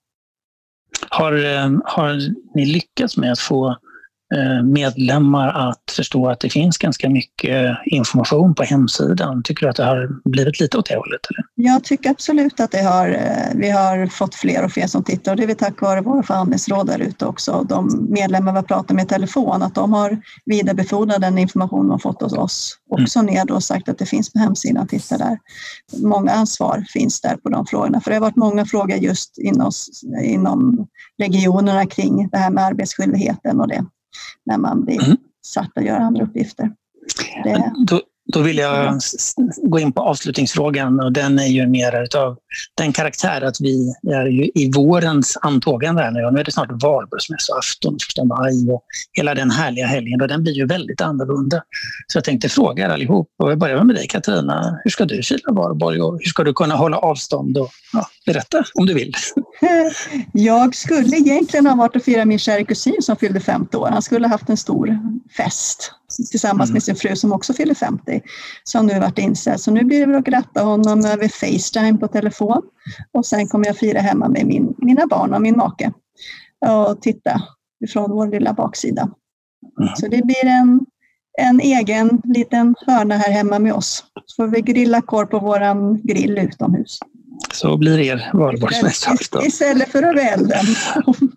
Har, 1.10 1.32
eh, 1.32 1.78
har 1.84 2.20
ni 2.54 2.66
lyckats 2.66 3.16
med 3.16 3.32
att 3.32 3.38
få 3.38 3.76
medlemmar 4.64 5.48
att 5.68 5.90
förstå 5.96 6.28
att 6.28 6.40
det 6.40 6.50
finns 6.50 6.78
ganska 6.78 7.08
mycket 7.08 7.78
information 7.86 8.54
på 8.54 8.62
hemsidan? 8.62 9.42
Tycker 9.42 9.66
du 9.66 9.70
att 9.70 9.76
det 9.76 9.84
har 9.84 10.30
blivit 10.30 10.60
lite 10.60 10.78
åt 10.78 10.86
det 10.86 10.96
hållet? 10.96 11.20
Eller? 11.30 11.68
Jag 11.68 11.84
tycker 11.84 12.10
absolut 12.10 12.60
att 12.60 12.70
det 12.70 12.82
har, 12.82 13.08
eh, 13.08 13.54
vi 13.54 13.70
har 13.70 14.06
fått 14.06 14.34
fler 14.34 14.64
och 14.64 14.72
fler 14.72 14.86
som 14.86 15.04
tittar 15.04 15.32
och 15.32 15.36
det 15.36 15.42
är 15.42 15.46
väl 15.46 15.56
tack 15.56 15.80
vare 15.80 16.00
våra 16.00 16.22
förhandlingsråd 16.22 16.86
där 16.86 16.98
ute 16.98 17.26
också. 17.26 17.66
De 17.68 18.06
medlemmar 18.10 18.52
vi 18.52 18.62
pratar 18.62 18.94
med 18.94 19.04
i 19.04 19.08
telefon, 19.08 19.62
att 19.62 19.74
de 19.74 19.92
har 19.92 20.22
vidarebefordrat 20.44 21.20
den 21.20 21.38
information 21.38 21.88
de 21.88 22.00
fått 22.00 22.22
hos 22.22 22.32
oss 22.32 22.78
också 22.90 23.22
ner 23.22 23.52
och 23.52 23.62
sagt 23.62 23.88
att 23.88 23.98
det 23.98 24.06
finns 24.06 24.32
på 24.32 24.38
hemsidan, 24.38 24.86
titta 24.88 25.18
där. 25.18 25.38
Många 26.02 26.46
svar 26.46 26.84
finns 26.92 27.20
där 27.20 27.36
på 27.36 27.48
de 27.48 27.66
frågorna, 27.66 28.00
för 28.00 28.10
det 28.10 28.16
har 28.16 28.20
varit 28.20 28.36
många 28.36 28.66
frågor 28.66 28.96
just 28.96 29.38
inom, 29.38 29.70
inom 30.22 30.86
regionerna 31.18 31.86
kring 31.86 32.28
det 32.28 32.38
här 32.38 32.50
med 32.50 32.64
arbetsskyldigheten 32.64 33.60
och 33.60 33.68
det, 33.68 33.84
när 34.46 34.58
man 34.58 34.84
blir 34.84 35.04
Mm. 35.04 35.16
satt 35.46 35.70
att 35.74 35.84
göra 35.84 36.02
andra 36.02 36.24
uppgifter. 36.24 36.70
Det, 37.44 37.72
Då, 37.86 38.00
då 38.32 38.40
vill 38.40 38.58
jag 38.58 39.00
gå 39.62 39.78
in 39.78 39.92
på 39.92 40.02
avslutningsfrågan 40.02 41.00
och 41.00 41.12
den 41.12 41.38
är 41.38 41.46
ju 41.46 41.66
mer 41.66 42.02
utav 42.02 42.36
den 42.76 42.92
karaktär 42.92 43.42
att 43.42 43.60
vi 43.60 43.94
är 44.12 44.26
ju 44.26 44.50
i 44.54 44.70
vårens 44.74 45.38
antågande 45.42 46.02
här 46.02 46.10
nu 46.30 46.40
är 46.40 46.44
det 46.44 46.52
snart 46.52 46.82
valborgsmässoafton, 46.82 47.96
första 48.06 48.24
maj 48.24 48.70
och 48.70 48.84
hela 49.12 49.34
den 49.34 49.50
härliga 49.50 49.86
helgen 49.86 50.20
och 50.20 50.28
den 50.28 50.42
blir 50.42 50.52
ju 50.52 50.66
väldigt 50.66 51.00
annorlunda. 51.00 51.62
Så 52.06 52.16
jag 52.16 52.24
tänkte 52.24 52.48
fråga 52.48 52.84
er 52.84 52.88
allihop 52.88 53.28
och 53.38 53.50
jag 53.50 53.58
börjar 53.58 53.84
med 53.84 53.96
dig 53.96 54.06
Katarina. 54.06 54.78
Hur 54.84 54.90
ska 54.90 55.04
du 55.04 55.22
fira 55.22 55.52
valborg 55.52 56.00
och 56.00 56.12
hur 56.12 56.28
ska 56.28 56.44
du 56.44 56.52
kunna 56.52 56.74
hålla 56.74 56.98
avstånd 56.98 57.58
och 57.58 57.70
ja, 57.92 58.06
berätta 58.26 58.64
om 58.74 58.86
du 58.86 58.94
vill. 58.94 59.14
Jag 60.32 60.74
skulle 60.74 61.16
egentligen 61.16 61.66
ha 61.66 61.74
varit 61.74 61.96
och 61.96 62.02
firat 62.02 62.28
min 62.28 62.38
kära 62.38 62.64
kusin 62.64 63.02
som 63.02 63.16
fyllde 63.16 63.40
50 63.40 63.76
år. 63.76 63.88
Han 63.88 64.02
skulle 64.02 64.26
ha 64.26 64.34
haft 64.34 64.48
en 64.48 64.56
stor 64.56 64.98
fest 65.36 65.92
tillsammans 66.30 66.72
med 66.72 66.82
sin 66.82 66.96
fru 66.96 67.16
som 67.16 67.32
också 67.32 67.54
fyller 67.54 67.74
50, 67.74 68.20
som 68.64 68.86
nu 68.86 69.00
varit 69.00 69.18
inställd. 69.18 69.60
Så 69.60 69.70
nu 69.70 69.84
blir 69.84 70.00
det 70.00 70.06
väl 70.06 70.16
att 70.16 70.24
gratta 70.24 70.62
honom 70.62 71.04
över 71.04 71.28
Facetime 71.28 71.98
på 71.98 72.08
telefon 72.08 72.43
och 73.12 73.26
sen 73.26 73.48
kommer 73.48 73.66
jag 73.66 73.76
fira 73.76 74.00
hemma 74.00 74.28
med 74.28 74.46
min, 74.46 74.74
mina 74.78 75.06
barn 75.06 75.34
och 75.34 75.42
min 75.42 75.56
make 75.56 75.92
och 76.66 77.02
titta 77.02 77.42
ifrån 77.84 78.10
vår 78.10 78.26
lilla 78.26 78.52
baksida. 78.52 79.02
Mm. 79.80 79.94
Så 79.96 80.08
det 80.08 80.22
blir 80.24 80.44
en, 80.46 80.80
en 81.38 81.60
egen 81.60 82.20
liten 82.24 82.74
hörna 82.86 83.16
här 83.16 83.32
hemma 83.32 83.58
med 83.58 83.72
oss. 83.72 84.04
Så 84.26 84.42
får 84.42 84.48
vi 84.48 84.60
grilla 84.60 85.02
korv 85.02 85.26
på 85.26 85.38
våran 85.38 86.00
grill 86.02 86.38
utomhus. 86.38 86.98
Så 87.52 87.76
blir 87.76 87.98
er 87.98 88.30
valborgsmässoafton. 88.32 89.42
Istället- 89.42 89.46
Istället 89.46 89.88
för 89.88 90.02
över 90.02 90.32
elden. 90.32 90.64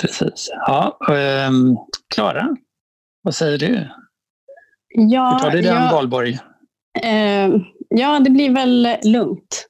Precis. 0.00 0.48
Ja, 0.66 0.98
ehm, 1.10 1.76
Klara, 2.14 2.56
vad 3.22 3.34
säger 3.34 3.58
du? 3.58 3.66
Hur 4.88 5.12
Ja, 5.14 5.38
tar 5.42 5.50
du 5.50 5.60
den 5.62 5.74
jag- 5.84 5.92
valborg? 5.92 6.38
Eh, 7.02 7.50
ja, 7.88 8.20
det 8.20 8.30
blir 8.30 8.50
väl 8.54 8.96
lugnt. 9.04 9.66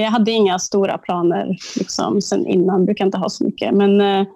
Jag 0.00 0.10
hade 0.10 0.30
inga 0.30 0.58
stora 0.58 0.98
planer 0.98 1.56
liksom, 1.76 2.22
sen 2.22 2.46
innan, 2.46 2.84
brukar 2.84 3.04
inte 3.04 3.18
ha 3.18 3.28
så 3.28 3.44
mycket. 3.44 3.74
Men 3.74 4.00
eh, 4.00 4.26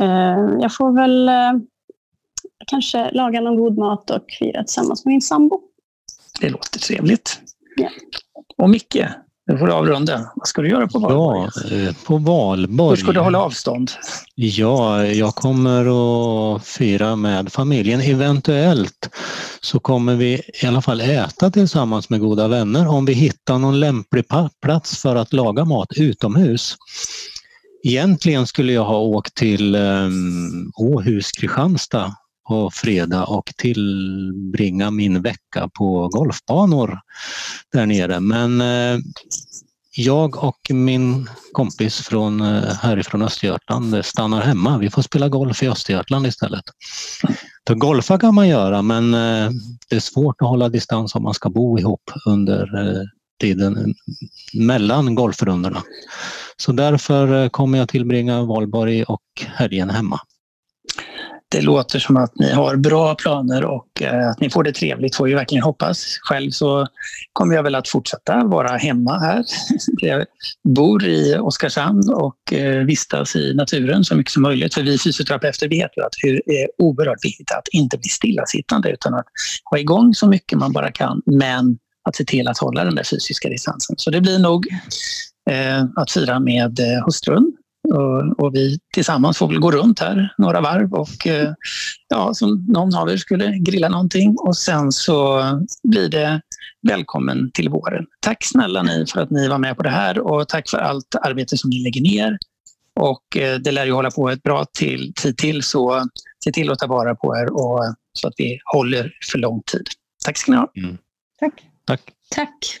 eh, 0.00 0.58
jag 0.60 0.76
får 0.76 0.92
väl 0.92 1.28
eh, 1.28 1.52
kanske 2.66 3.10
laga 3.10 3.40
någon 3.40 3.56
god 3.56 3.78
mat 3.78 4.10
och 4.10 4.24
fira 4.38 4.64
tillsammans 4.64 5.04
med 5.04 5.12
min 5.12 5.22
sambo. 5.22 5.60
Det 6.40 6.48
låter 6.48 6.78
trevligt. 6.78 7.40
Ja. 7.76 7.88
Och 8.56 8.70
Micke, 8.70 9.04
nu 9.50 9.58
får 9.58 9.66
du 9.66 9.72
avrunda. 9.72 10.30
Vad 10.34 10.48
ska 10.48 10.62
du 10.62 10.68
göra 10.68 10.86
på 10.86 10.98
valborg? 10.98 11.50
Ja, 11.70 11.76
eh, 11.76 11.94
på 12.06 12.18
valborg. 12.18 12.90
Hur 12.90 13.02
ska 13.04 13.12
du 13.12 13.20
hålla 13.20 13.38
avstånd? 13.42 13.90
Ja, 14.34 15.06
jag 15.06 15.34
kommer 15.34 15.86
att 16.56 16.66
fira 16.66 17.16
med 17.16 17.52
familjen. 17.52 18.00
Eventuellt 18.00 19.10
så 19.60 19.80
kommer 19.80 20.14
vi 20.14 20.42
i 20.62 20.66
alla 20.66 20.82
fall 20.82 21.00
äta 21.00 21.50
tillsammans 21.50 22.10
med 22.10 22.20
goda 22.20 22.48
vänner 22.48 22.88
om 22.88 23.04
vi 23.04 23.12
hittar 23.12 23.58
någon 23.58 23.80
lämplig 23.80 24.24
plats 24.62 25.02
för 25.02 25.16
att 25.16 25.32
laga 25.32 25.64
mat 25.64 25.88
utomhus. 25.96 26.76
Egentligen 27.84 28.46
skulle 28.46 28.72
jag 28.72 28.84
ha 28.84 28.98
åkt 28.98 29.34
till 29.34 29.74
um, 29.74 30.72
Åhus, 30.76 31.32
Kristianstad 31.32 32.14
på 32.48 32.70
fredag 32.70 33.24
och 33.24 33.52
tillbringa 33.56 34.90
min 34.90 35.22
vecka 35.22 35.70
på 35.74 36.08
golfbanor 36.08 37.00
där 37.72 37.86
nere. 37.86 38.20
Men 38.20 38.60
eh, 38.60 38.98
jag 39.96 40.44
och 40.44 40.60
min 40.70 41.28
kompis 41.52 42.00
från 42.00 42.40
eh, 42.40 42.62
härifrån 42.62 43.22
Östergötland 43.22 43.94
eh, 43.94 44.02
stannar 44.02 44.40
hemma. 44.40 44.78
Vi 44.78 44.90
får 44.90 45.02
spela 45.02 45.28
golf 45.28 45.62
i 45.62 45.68
Östergötland 45.68 46.26
istället. 46.26 46.64
För 47.66 47.74
golfa 47.74 48.18
kan 48.18 48.34
man 48.34 48.48
göra 48.48 48.82
men 48.82 49.10
det 49.88 49.96
är 49.96 50.00
svårt 50.00 50.42
att 50.42 50.48
hålla 50.48 50.68
distans 50.68 51.14
om 51.14 51.22
man 51.22 51.34
ska 51.34 51.50
bo 51.50 51.78
ihop 51.78 52.10
under 52.26 52.68
tiden 53.40 53.94
mellan 54.54 55.14
golfrundorna. 55.14 55.82
Så 56.56 56.72
därför 56.72 57.48
kommer 57.48 57.78
jag 57.78 57.88
tillbringa 57.88 58.42
valborg 58.42 59.04
och 59.04 59.22
helgen 59.46 59.90
hemma. 59.90 60.20
Det 61.50 61.60
låter 61.60 61.98
som 61.98 62.16
att 62.16 62.38
ni 62.38 62.52
har 62.52 62.76
bra 62.76 63.14
planer 63.14 63.64
och 63.64 64.02
eh, 64.02 64.28
att 64.28 64.40
ni 64.40 64.50
får 64.50 64.64
det 64.64 64.72
trevligt 64.72 65.16
får 65.16 65.24
vi 65.24 65.34
verkligen 65.34 65.64
hoppas. 65.64 66.18
Själv 66.22 66.50
så 66.50 66.86
kommer 67.32 67.54
jag 67.54 67.62
väl 67.62 67.74
att 67.74 67.88
fortsätta 67.88 68.44
vara 68.44 68.76
hemma 68.76 69.18
här. 69.18 69.44
Jag 69.96 70.24
bor 70.68 71.04
i 71.04 71.36
Oskarshamn 71.38 72.10
och 72.10 72.52
eh, 72.52 72.84
vistas 72.84 73.36
i 73.36 73.54
naturen 73.54 74.04
så 74.04 74.14
mycket 74.16 74.32
som 74.32 74.42
möjligt. 74.42 74.74
För 74.74 74.82
vi 74.82 74.98
fysioterapeuter 74.98 75.68
vet 75.68 75.90
ju 75.96 76.02
att 76.02 76.12
det 76.22 76.62
är 76.62 76.68
oerhört 76.78 77.24
viktigt 77.24 77.52
att 77.52 77.68
inte 77.72 77.98
bli 77.98 78.08
stillasittande 78.08 78.90
utan 78.90 79.14
att 79.14 79.26
ha 79.70 79.78
igång 79.78 80.14
så 80.14 80.26
mycket 80.26 80.58
man 80.58 80.72
bara 80.72 80.92
kan 80.92 81.22
men 81.26 81.78
att 82.08 82.16
se 82.16 82.24
till 82.24 82.48
att 82.48 82.58
hålla 82.58 82.84
den 82.84 82.94
där 82.94 83.04
fysiska 83.04 83.48
distansen. 83.48 83.96
Så 83.98 84.10
det 84.10 84.20
blir 84.20 84.38
nog 84.38 84.66
eh, 85.50 85.84
att 85.96 86.10
fira 86.10 86.40
med 86.40 86.80
hustrun 87.04 87.52
och, 87.90 88.44
och 88.44 88.54
vi 88.54 88.78
tillsammans 88.94 89.38
får 89.38 89.48
väl 89.48 89.58
gå 89.58 89.70
runt 89.70 90.00
här 90.00 90.34
några 90.38 90.60
varv 90.60 90.94
och 90.94 91.26
eh, 91.26 91.52
ja, 92.08 92.34
som 92.34 92.64
någon 92.68 92.94
av 92.94 93.10
er 93.10 93.16
skulle 93.16 93.58
grilla 93.58 93.88
någonting 93.88 94.36
och 94.38 94.56
sen 94.56 94.92
så 94.92 95.42
blir 95.82 96.08
det 96.08 96.40
välkommen 96.82 97.50
till 97.52 97.68
våren. 97.68 98.06
Tack 98.20 98.44
snälla 98.44 98.82
ni 98.82 99.06
för 99.06 99.20
att 99.20 99.30
ni 99.30 99.48
var 99.48 99.58
med 99.58 99.76
på 99.76 99.82
det 99.82 99.90
här 99.90 100.18
och 100.18 100.48
tack 100.48 100.68
för 100.70 100.78
allt 100.78 101.14
arbete 101.14 101.56
som 101.56 101.70
ni 101.70 101.82
lägger 101.82 102.00
ner. 102.00 102.38
Och 103.00 103.36
eh, 103.36 103.58
det 103.58 103.70
lär 103.70 103.86
ju 103.86 103.92
hålla 103.92 104.10
på 104.10 104.30
ett 104.30 104.42
bra 104.42 104.64
till, 104.72 105.12
tid 105.14 105.36
till 105.36 105.62
så 105.62 106.08
se 106.44 106.52
till 106.52 106.70
att 106.70 106.78
ta 106.78 106.86
vara 106.86 107.14
på 107.14 107.36
er 107.36 107.52
och, 107.52 107.94
så 108.12 108.28
att 108.28 108.34
vi 108.36 108.58
håller 108.72 109.12
för 109.30 109.38
lång 109.38 109.62
tid. 109.72 109.86
Tack 110.24 110.38
ska 110.38 110.52
ni 110.52 110.58
ha. 110.58 110.72
Tack. 111.40 111.52
Tack! 111.86 112.00
Tack! 112.30 112.80